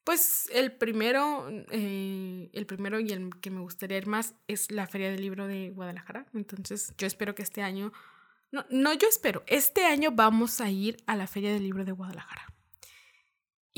pues 0.04 0.50
el 0.54 0.72
primero, 0.72 1.48
eh, 1.72 2.50
el 2.54 2.66
primero 2.66 3.00
y 3.00 3.12
el 3.12 3.32
que 3.40 3.50
me 3.50 3.62
gustaría 3.62 3.98
ir 3.98 4.08
más 4.08 4.34
es 4.48 4.72
la 4.72 4.88
Feria 4.88 5.10
del 5.10 5.22
Libro 5.22 5.48
de 5.48 5.70
Guadalajara. 5.72 6.26
Entonces, 6.34 6.94
yo 6.98 7.08
espero 7.08 7.36
que 7.36 7.44
este 7.44 7.62
año, 7.62 7.92
no, 8.52 8.66
no 8.70 8.94
yo 8.94 9.08
espero, 9.08 9.44
este 9.48 9.86
año 9.86 10.12
vamos 10.12 10.62
a 10.62 10.70
ir 10.70 10.98
a 11.06 11.16
la 11.16 11.28
Feria 11.28 11.54
del 11.54 11.64
Libro 11.64 11.86
de 11.86 11.92
Guadalajara. 11.92 12.57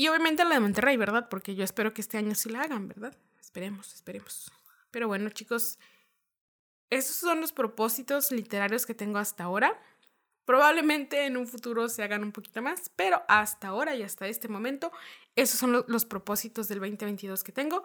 Y 0.00 0.08
obviamente 0.08 0.44
la 0.44 0.54
de 0.54 0.60
Monterrey, 0.60 0.96
¿verdad? 0.96 1.28
Porque 1.28 1.54
yo 1.54 1.62
espero 1.62 1.92
que 1.92 2.00
este 2.00 2.16
año 2.16 2.34
sí 2.34 2.48
la 2.48 2.62
hagan, 2.62 2.88
¿verdad? 2.88 3.14
Esperemos, 3.38 3.92
esperemos. 3.92 4.50
Pero 4.90 5.08
bueno, 5.08 5.28
chicos, 5.28 5.78
esos 6.88 7.16
son 7.16 7.42
los 7.42 7.52
propósitos 7.52 8.32
literarios 8.32 8.86
que 8.86 8.94
tengo 8.94 9.18
hasta 9.18 9.44
ahora. 9.44 9.78
Probablemente 10.46 11.26
en 11.26 11.36
un 11.36 11.46
futuro 11.46 11.90
se 11.90 12.02
hagan 12.02 12.24
un 12.24 12.32
poquito 12.32 12.62
más, 12.62 12.90
pero 12.96 13.22
hasta 13.28 13.68
ahora 13.68 13.94
y 13.94 14.02
hasta 14.02 14.26
este 14.26 14.48
momento, 14.48 14.90
esos 15.36 15.60
son 15.60 15.84
los 15.86 16.06
propósitos 16.06 16.66
del 16.68 16.78
2022 16.78 17.44
que 17.44 17.52
tengo. 17.52 17.82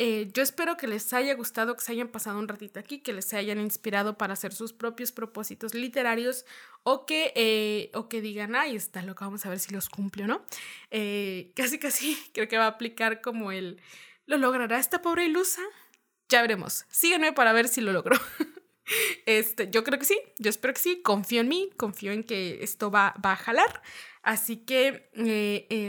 Eh, 0.00 0.30
yo 0.32 0.44
espero 0.44 0.76
que 0.76 0.86
les 0.86 1.12
haya 1.12 1.34
gustado, 1.34 1.74
que 1.74 1.82
se 1.82 1.90
hayan 1.90 2.06
pasado 2.06 2.38
un 2.38 2.46
ratito 2.46 2.78
aquí, 2.78 3.00
que 3.00 3.12
les 3.12 3.34
hayan 3.34 3.58
inspirado 3.58 4.16
para 4.16 4.34
hacer 4.34 4.54
sus 4.54 4.72
propios 4.72 5.10
propósitos 5.10 5.74
literarios 5.74 6.46
o 6.84 7.04
que, 7.04 7.32
eh, 7.34 7.90
o 7.94 8.08
que 8.08 8.20
digan, 8.20 8.54
ay, 8.54 8.76
está 8.76 9.02
loco, 9.02 9.24
vamos 9.24 9.44
a 9.44 9.50
ver 9.50 9.58
si 9.58 9.74
los 9.74 9.88
cumple 9.88 10.24
o 10.24 10.26
no. 10.28 10.44
Eh, 10.92 11.52
casi, 11.56 11.80
casi 11.80 12.16
creo 12.32 12.46
que 12.46 12.56
va 12.58 12.66
a 12.66 12.68
aplicar 12.68 13.20
como 13.20 13.50
el, 13.50 13.80
¿lo 14.26 14.38
logrará 14.38 14.78
esta 14.78 15.02
pobre 15.02 15.24
ilusa? 15.24 15.62
Ya 16.28 16.42
veremos. 16.42 16.84
Síganme 16.90 17.32
para 17.32 17.52
ver 17.52 17.66
si 17.68 17.80
lo 17.80 17.92
logró. 17.92 18.16
Este, 19.26 19.68
yo 19.70 19.84
creo 19.84 19.98
que 19.98 20.06
sí, 20.06 20.18
yo 20.38 20.48
espero 20.48 20.72
que 20.72 20.80
sí, 20.80 21.02
confío 21.02 21.42
en 21.42 21.48
mí, 21.48 21.68
confío 21.76 22.10
en 22.10 22.24
que 22.24 22.64
esto 22.64 22.90
va, 22.90 23.14
va 23.22 23.32
a 23.32 23.36
jalar. 23.36 23.82
Así 24.22 24.64
que, 24.64 25.10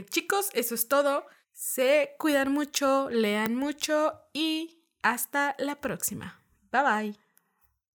chicos, 0.10 0.50
eso 0.52 0.76
es 0.76 0.90
todo. 0.90 1.26
Se 1.60 2.16
cuidan 2.18 2.54
mucho, 2.54 3.10
lean 3.10 3.54
mucho 3.54 4.14
y 4.32 4.86
hasta 5.04 5.58
la 5.60 5.82
próxima. 5.82 6.42
Bye 6.72 6.84
bye. 6.84 7.29